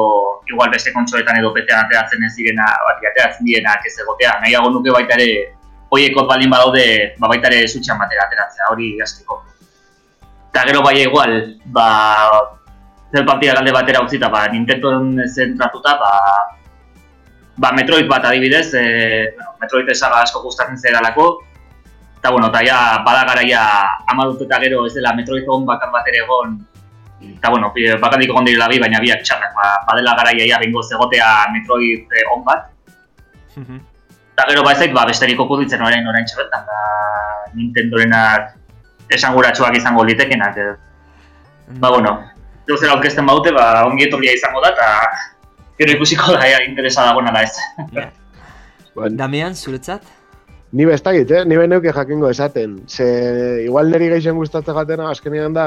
igual 0.54 0.72
beste 0.72 0.94
kontsoetan 0.94 1.42
edo 1.42 1.52
petean 1.58 1.84
ateratzen 1.88 2.24
ez 2.30 2.36
direna, 2.38 2.70
bat, 2.86 3.02
ateratzen 3.02 3.50
direnak 3.50 3.90
ez 3.90 3.98
egotea. 4.06 4.38
Nahiago 4.46 4.70
nuke 4.78 4.94
baita 4.94 5.18
ere, 5.18 5.50
hoieko 5.90 6.30
balin 6.30 6.54
badaude, 6.54 6.86
ba, 7.18 7.34
baita 7.34 7.50
ere 7.50 7.66
zutxan 7.66 7.98
batera 7.98 8.30
ateratzea, 8.30 8.70
hori 8.70 8.94
azteko. 9.02 9.42
Eta 10.54 10.70
gero 10.70 10.84
bai 10.86 11.02
igual, 11.02 11.58
ba, 11.74 12.30
zer 13.10 13.26
partida 13.26 13.56
galde 13.58 13.72
batera 13.74 14.04
utzita, 14.06 14.30
ba, 14.30 14.46
Nintendo 14.54 15.02
zentratuta, 15.26 15.98
ba, 15.98 16.12
ba, 17.58 17.72
Metroid 17.74 18.06
bat 18.06 18.22
adibidez, 18.30 18.70
e, 18.78 19.34
bueno, 19.34 19.58
Metroid 19.58 19.90
esaga 19.90 20.22
asko 20.22 20.44
gustatzen 20.46 20.78
zedalako, 20.78 21.42
eta, 22.20 22.30
bueno, 22.30 22.54
eta 22.54 22.62
ja, 22.70 23.02
bada 23.02 23.26
garaia 23.26 23.66
amadut 24.14 24.46
eta 24.46 24.62
gero 24.62 24.86
ez 24.86 24.94
dela 24.94 25.18
Metroid 25.18 25.50
on 25.50 25.66
bakar 25.66 25.90
bat 25.90 26.06
ere 26.14 26.22
egon, 26.22 26.60
eta, 27.34 27.50
bueno, 27.50 27.74
bakandik 27.74 28.30
egon 28.30 28.46
direla 28.46 28.70
bi, 28.70 28.78
baina 28.78 29.02
biak 29.02 29.26
txarrak, 29.26 29.58
ba, 29.58 29.74
badela 29.90 30.14
garaia 30.22 30.54
ja 30.54 30.62
bengo 30.62 30.86
zegotea 30.86 31.34
Metroid 31.50 32.14
eh, 32.14 32.30
on 32.30 32.46
bat. 32.46 32.70
Mhm. 33.58 33.86
Eta 34.38 34.52
gero 34.54 34.62
ba 34.62 34.78
ba, 34.78 35.10
besterik 35.10 35.40
okuditzen 35.40 35.82
orain 35.82 36.06
orain 36.06 36.30
txabetan, 36.30 36.62
da 36.62 37.54
Nintendorenak 37.58 38.62
esanguratsuak 39.10 39.76
izango 39.78 40.04
litekenak. 40.08 40.60
Ba, 41.80 41.90
bueno, 41.90 42.18
Zer 42.64 42.80
zer 42.80 42.92
aurkezten 42.94 43.28
baute, 43.28 43.52
ba, 43.52 43.84
ongi 43.90 44.06
etorria 44.08 44.34
izango 44.38 44.62
da, 44.64 44.70
eta 44.72 44.90
gero 45.80 45.98
ikusiko 45.98 46.36
da, 46.36 46.46
ea, 46.48 46.62
interesa 46.64 47.08
dago 47.10 47.24
nala 47.26 47.44
ez. 47.44 47.56
Bueno. 48.94 49.18
Damian, 49.18 49.56
zuretzat? 49.58 50.04
Ni 50.78 50.86
bestakit, 50.86 51.32
eh? 51.34 51.40
Ni 51.50 51.56
beneuke 51.58 51.90
jakingo 51.96 52.28
esaten. 52.30 52.76
Ze, 52.86 53.08
igual 53.64 53.90
niri 53.90 54.12
geixen 54.12 54.38
gustatzen 54.38 54.78
jatena, 54.78 55.08
azkenean 55.10 55.56
da, 55.58 55.64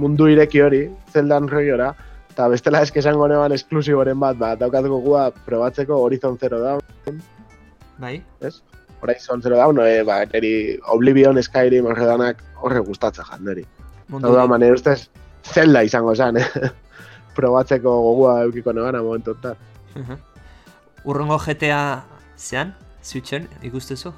mundu 0.00 0.30
ireki 0.32 0.62
hori, 0.64 0.80
zeldan 1.12 1.50
roiora, 1.52 1.90
eta 2.32 2.46
bestela 2.48 2.80
eske 2.80 3.02
esango 3.02 3.28
neban 3.28 3.52
esklusiboren 3.52 4.16
bat, 4.22 4.40
ba, 4.40 4.54
daukatuko 4.56 5.02
gua 5.04 5.26
probatzeko 5.44 6.00
Horizon 6.06 6.40
Zero 6.40 6.62
Dawn. 6.62 7.20
Bai? 8.00 8.14
Ez? 8.40 8.62
Horizon 9.04 9.42
Zero 9.42 9.56
Dawn, 9.60 9.78
e, 9.84 10.02
ba, 10.02 10.22
niri 10.32 10.78
Oblivion, 10.94 11.36
Skyrim, 11.42 11.86
horredanak 11.92 12.40
horre 12.64 12.80
gustatzen 12.80 13.28
janderi. 13.28 13.66
Mundu 14.08 14.32
da, 14.32 14.46
manera 14.48 14.76
ustez, 14.78 15.10
zelda 15.44 15.82
izango 15.84 16.14
zen, 16.16 16.40
eh? 16.40 16.70
probatzeko 17.36 17.92
gogua 18.06 18.38
eukiko 18.46 18.72
negana 18.72 19.02
momentu 19.04 19.36
eta. 19.36 19.56
Uh 19.94 20.16
Urrongo 21.04 21.36
GTA 21.36 21.80
zean, 22.40 22.70
switchen, 23.04 23.44
ikustezu? 23.68 24.14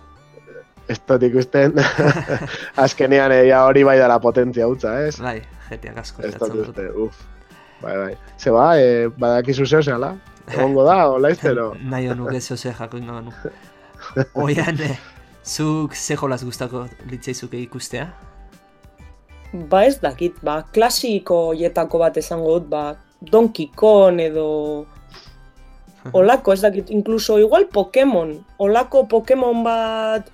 Ez 0.87 1.01
dut 1.09 1.25
ikusten, 1.27 1.75
azkenean 2.85 3.35
ja 3.49 3.65
hori 3.67 3.83
bai 3.83 3.97
dara 3.99 4.21
potentzia 4.23 4.69
hutza, 4.71 4.95
ez? 5.03 5.17
Bai, 5.19 5.41
GTA 5.67 5.97
gasko. 5.99 6.23
Ez 6.23 6.37
dut 6.39 6.55
uste, 6.63 6.87
uf. 6.95 7.25
Bai, 7.83 7.97
bai. 7.99 8.13
Ze 8.39 8.55
ba, 8.55 8.69
eh, 8.79 9.09
badakizu 9.19 9.67
zeo 9.67 9.83
zehala? 9.83 10.15
Egongo 10.47 10.87
da, 10.87 11.01
hola 11.11 11.35
iztero? 11.35 11.73
Nahi 11.83 12.07
honuke 12.15 12.41
zeo 12.41 12.57
ze 12.57 12.71
jako 12.71 13.03
ingo. 13.03 13.19
Oian, 14.45 14.81
eh, 14.81 14.99
zuk 15.45 15.95
ze 15.95 16.17
jolaz 16.17 16.43
guztako 16.45 16.87
litzaizuke 17.11 17.61
ikustea? 17.63 18.11
ba 19.53 19.85
ez 19.87 19.99
dakit, 20.03 20.37
ba, 20.45 20.61
klasiko 20.75 21.55
jetako 21.57 22.01
bat 22.03 22.17
esango 22.21 22.59
dut, 22.59 22.69
ba, 22.69 22.85
Donkey 23.21 23.71
Kong 23.75 24.21
edo 24.21 24.87
olako, 26.13 26.55
ez 26.55 26.63
dakit, 26.63 26.91
inkluso 26.95 27.39
igual 27.41 27.67
Pokemon, 27.73 28.37
olako 28.63 29.07
Pokemon 29.11 29.65
bat 29.67 30.29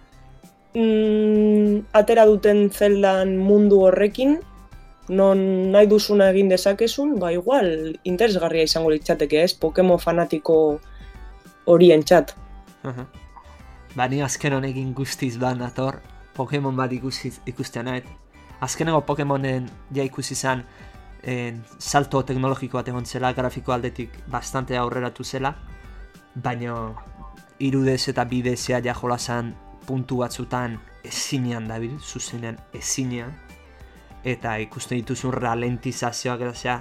mm, 0.74 1.94
atera 1.96 2.26
duten 2.28 2.68
zeldan 2.70 3.36
mundu 3.38 3.84
horrekin, 3.86 4.40
non 5.08 5.40
nahi 5.72 5.88
duzuna 5.90 6.30
egin 6.32 6.50
dezakezun, 6.52 7.16
ba 7.22 7.32
igual 7.32 7.96
interesgarria 8.04 8.68
izango 8.68 8.92
litzateke 8.92 9.42
ez, 9.42 9.52
Pokemon 9.54 10.02
fanatiko 10.02 10.56
horien 11.70 12.02
txat. 12.04 12.34
Ba, 13.95 14.09
ni 14.09 14.22
azken 14.22 14.55
honekin 14.57 14.95
guztiz 14.95 15.36
ba 15.38 15.55
nator, 15.55 16.01
Pokemon 16.32 16.76
bat 16.76 16.93
ikustiz, 16.93 17.40
ikustean 17.47 17.90
azkeneko 18.62 19.03
Pokemonen 19.05 19.68
ja 19.93 20.05
ikusi 20.07 20.32
izan 20.32 20.62
en, 21.22 21.62
salto 21.78 22.22
teknologiko 22.22 22.78
bat 22.78 22.88
egon 22.88 23.05
zela, 23.07 23.32
grafiko 23.32 23.72
aldetik 23.72 24.14
bastante 24.30 24.76
aurreratu 24.78 25.24
zela, 25.24 25.55
baina 26.34 26.76
irudez 27.59 28.09
eta 28.09 28.24
bidezea 28.24 28.80
ja 28.80 28.95
jolazan 28.95 29.53
puntu 29.86 30.22
batzutan 30.22 30.78
ezinean 31.05 31.68
dabil, 31.68 31.99
zuzenean 32.01 32.57
ezinean, 32.72 33.34
eta 34.24 34.57
ikusten 34.62 35.03
dituzun 35.03 35.32
ralentizazioak 35.34 36.40
eta 36.40 36.55
zea, 36.55 36.80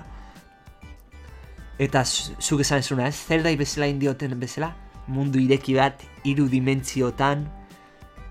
Eta 1.81 2.03
zu- 2.05 2.35
zuk 2.37 2.59
esan 2.61 2.77
ezuna, 2.83 3.07
ez? 3.07 3.15
Zeldai 3.15 3.55
bezala 3.57 3.87
indioten 3.89 4.35
bezala, 4.39 4.67
mundu 5.07 5.39
ireki 5.41 5.73
bat, 5.73 6.03
hiru 6.23 6.47
dimentziotan, 6.49 7.45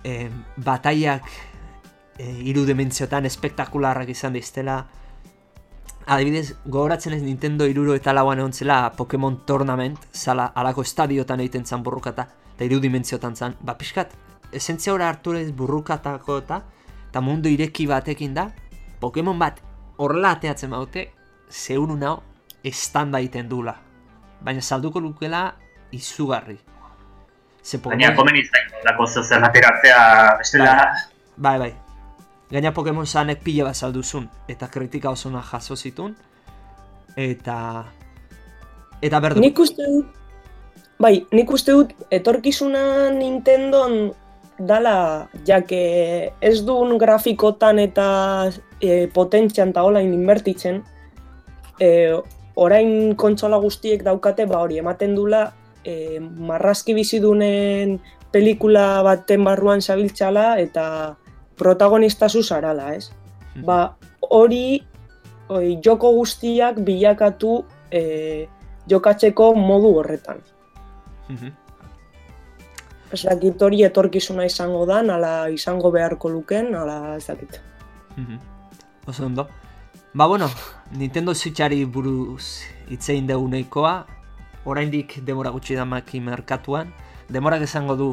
eh, 0.05 0.31
bataiak 0.57 1.25
eh, 2.19 2.41
hiru 2.45 2.65
dimentziotan 2.69 3.27
espektakularrak 3.27 4.09
izan 4.09 4.35
diztela. 4.37 4.87
Adibidez, 6.07 6.57
gogoratzen 6.65 7.15
ez 7.15 7.23
Nintendo 7.23 7.67
iruro 7.69 7.95
eta 7.95 8.13
lauan 8.13 8.41
egon 8.41 8.53
zela 8.53 8.93
Pokemon 8.97 9.45
Tournament, 9.47 9.99
zala 10.13 10.51
alako 10.55 10.83
estadiotan 10.83 11.41
egiten 11.41 11.67
zan 11.67 11.85
burrukata, 11.87 12.27
eta 12.55 12.65
hiru 12.65 12.81
dimentziotan 12.81 13.37
zan, 13.37 13.57
ba 13.61 13.77
pixkat, 13.79 14.17
esentzia 14.53 14.95
hori 14.95 15.05
hartu 15.05 15.37
ez 15.39 15.51
burrukatako 15.53 16.39
eta, 16.43 16.63
eta 17.11 17.21
mundu 17.21 17.53
ireki 17.53 17.87
batekin 17.87 18.35
da, 18.35 18.51
Pokemon 19.01 19.39
bat 19.39 19.63
horrela 19.97 20.35
ateatzen 20.37 20.73
baute, 20.73 21.07
zeuru 21.51 21.97
nao, 21.97 22.23
estanda 22.65 23.21
egiten 23.21 23.49
dula. 23.49 23.77
Baina 24.45 24.61
salduko 24.61 25.01
lukela 25.01 25.55
izugarri. 25.93 26.59
Baina 27.85 28.15
komen 28.17 28.37
izain, 28.41 28.71
lako 28.85 29.07
zer 29.07 29.45
ateratzea 29.45 30.01
bestela... 30.39 30.75
Bai, 31.37 31.59
bai. 31.59 31.73
Gaina 32.51 32.73
Pokemon 32.75 33.07
zanek 33.07 33.45
pila 33.45 33.69
bat 33.69 33.77
salduzun, 33.77 34.27
eta 34.49 34.69
kritika 34.69 35.11
oso 35.11 35.29
ona 35.29 35.43
jaso 35.43 35.77
zitun, 35.77 36.17
eta... 37.17 37.85
Eta 39.01 39.21
berdu. 39.21 39.41
Nik 39.41 39.59
uste 39.59 39.87
dut, 39.87 40.09
bai, 41.01 41.15
nik 41.33 41.51
uste 41.53 41.73
dut 41.73 41.95
etorkizuna 42.11 43.11
Nintendon 43.15 44.11
dala, 44.59 45.29
jake 45.47 46.33
ez 46.41 46.59
duen 46.67 46.99
grafikotan 47.01 47.79
eta 47.81 48.09
e, 48.81 49.07
potentzian 49.15 49.73
eta 49.73 49.85
olain 49.89 50.13
inbertitzen, 50.13 50.83
e, 51.81 51.89
orain 52.61 53.15
kontsola 53.17 53.61
guztiek 53.63 54.05
daukate, 54.05 54.45
ba 54.51 54.61
hori, 54.61 54.81
ematen 54.83 55.15
dula, 55.17 55.47
e, 55.85 56.21
marrazki 56.21 56.95
bizidunen 56.95 57.99
pelikula 58.33 59.03
baten 59.03 59.45
barruan 59.45 59.81
zabiltzala 59.81 60.59
eta 60.59 61.17
protagonista 61.59 62.29
zu 62.29 62.43
zarala, 62.43 62.95
ez? 62.95 63.11
Mhm. 63.55 63.65
Ba, 63.67 63.97
hori, 64.21 64.81
hori 65.49 65.79
joko 65.85 66.13
guztiak 66.17 66.81
bilakatu 66.87 67.65
e, 67.91 68.47
jokatzeko 68.89 69.55
modu 69.55 69.97
horretan. 69.99 70.41
Mhm. 71.29 71.57
Ez 73.11 73.25
dakit 73.27 73.63
hori 73.63 73.83
etorkizuna 73.83 74.47
izango 74.47 74.85
da, 74.87 75.01
ala 75.01 75.49
izango 75.51 75.91
beharko 75.91 76.31
luken, 76.31 76.75
ala 76.75 77.17
ez 77.17 77.27
dakit. 77.27 77.61
Mhm. 78.17 78.39
Oso 79.07 79.27
ondo. 79.27 79.49
Ba, 80.15 80.27
bueno, 80.27 80.49
Nintendo 80.93 81.35
Switchari 81.35 81.85
buruz 81.85 82.63
itzein 82.91 83.27
dugu 83.27 83.49
nahikoa, 83.49 84.07
oraindik 84.65 85.21
demora 85.25 85.51
gutxi 85.51 85.75
damaki 85.75 86.21
merkatuan, 86.21 86.93
demorak 87.29 87.63
esango 87.63 87.97
du 87.97 88.11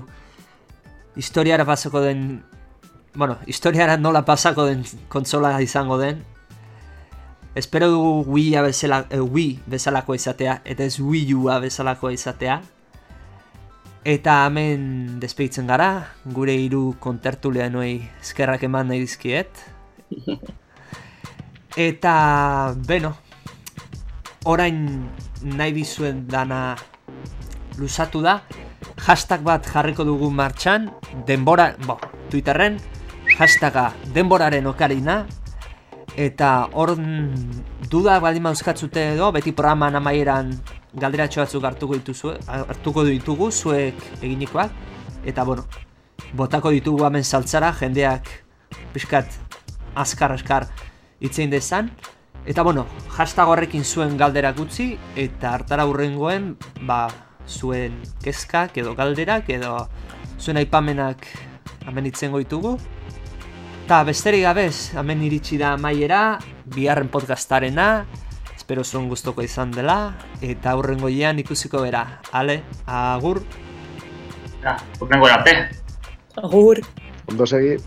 historiara 1.15 1.65
pasako 1.65 2.01
den, 2.01 2.43
bueno, 3.15 3.37
historiara 3.45 3.97
nola 3.97 4.25
pasako 4.25 4.65
den 4.65 4.85
kontsola 5.09 5.59
izango 5.61 5.97
den, 5.97 6.23
Espero 7.57 7.89
dugu 7.89 8.23
Wii, 8.33 8.53
bezala, 8.61 9.07
eh, 9.09 9.17
Wii 9.17 9.63
bezalakoa 9.65 10.15
izatea, 10.15 10.59
eta 10.63 10.83
ez 10.85 10.99
Wii 11.01 11.33
U 11.33 11.47
bezalakoa 11.61 12.11
izatea. 12.13 12.59
Eta 14.05 14.35
hemen 14.45 15.17
despeitzen 15.19 15.65
gara, 15.65 16.05
gure 16.35 16.53
hiru 16.53 16.93
kontertuleanoi 17.01 17.95
eskerrak 18.21 18.61
eman 18.69 18.91
nahi 18.91 19.01
dizkiet. 19.07 19.63
Eta, 21.89 22.13
beno, 22.85 23.15
orain 24.45 25.09
nahi 25.43 25.73
dizuen 25.73 26.25
dana 26.27 26.75
luzatu 27.77 28.21
da. 28.21 28.41
Hashtag 29.07 29.41
bat 29.45 29.65
jarriko 29.65 30.03
dugu 30.05 30.29
martxan, 30.33 30.89
denbora, 31.25 31.71
bo, 31.85 31.97
Twitterren, 32.29 32.79
hashtaga 33.37 33.91
denboraren 34.13 34.67
okarina, 34.69 35.25
eta 36.17 36.67
hor 36.73 36.95
duda 37.91 38.17
baldin 38.19 38.45
mauzkatzute 38.47 39.13
edo, 39.13 39.31
beti 39.31 39.53
programan 39.53 39.99
amaieran 39.99 40.51
galderatxo 40.97 41.43
batzuk 41.43 41.67
hartuko 41.69 41.97
dituzu, 41.99 42.33
hartuko 42.47 43.05
ditugu 43.05 43.51
zuek 43.51 44.01
eginikoak, 44.21 44.73
eta 45.25 45.45
bueno, 45.45 45.67
botako 46.33 46.73
ditugu 46.73 47.05
hemen 47.05 47.23
saltzara, 47.23 47.71
jendeak 47.77 48.29
pixkat 48.93 49.37
askar-askar 49.95 50.67
itzein 51.21 51.53
dezan, 51.53 51.91
eta 52.47 52.63
bueno, 52.63 52.87
hashtag 53.17 53.51
horrekin 53.51 53.83
zuen 53.85 54.17
galderak 54.17 54.59
utzi, 54.59 54.95
eta 55.15 55.53
hartara 55.53 55.85
hurrengoen, 55.85 56.55
ba, 56.87 57.07
zuen 57.47 58.01
kezkak 58.23 58.77
edo 58.81 58.95
galderak 58.95 59.49
edo 59.49 59.87
zuen 60.39 60.57
aipamenak 60.57 61.27
hemen 61.87 62.07
itzengo 62.09 62.39
ditugu, 62.39 62.77
Ta 63.87 64.01
besterik 64.03 64.41
gabez, 64.43 64.91
hemen 64.99 65.21
iritsi 65.23 65.55
da 65.55 65.69
amaiera, 65.77 66.41
biharren 66.75 67.07
podcastarena, 67.07 67.85
espero 68.51 68.83
zuen 68.83 69.05
gustoko 69.07 69.45
izan 69.45 69.71
dela, 69.71 69.95
eta 70.43 70.73
aurrengoian 70.75 71.39
ikusiko 71.39 71.85
bera. 71.85 72.01
Ale, 72.35 72.57
agur! 72.83 73.39
Ja, 74.65 74.75
urrengo 74.99 75.31
arte. 75.31 75.55
Agur! 76.35 76.83
Ondo 77.31 77.47
segi. 77.47 77.77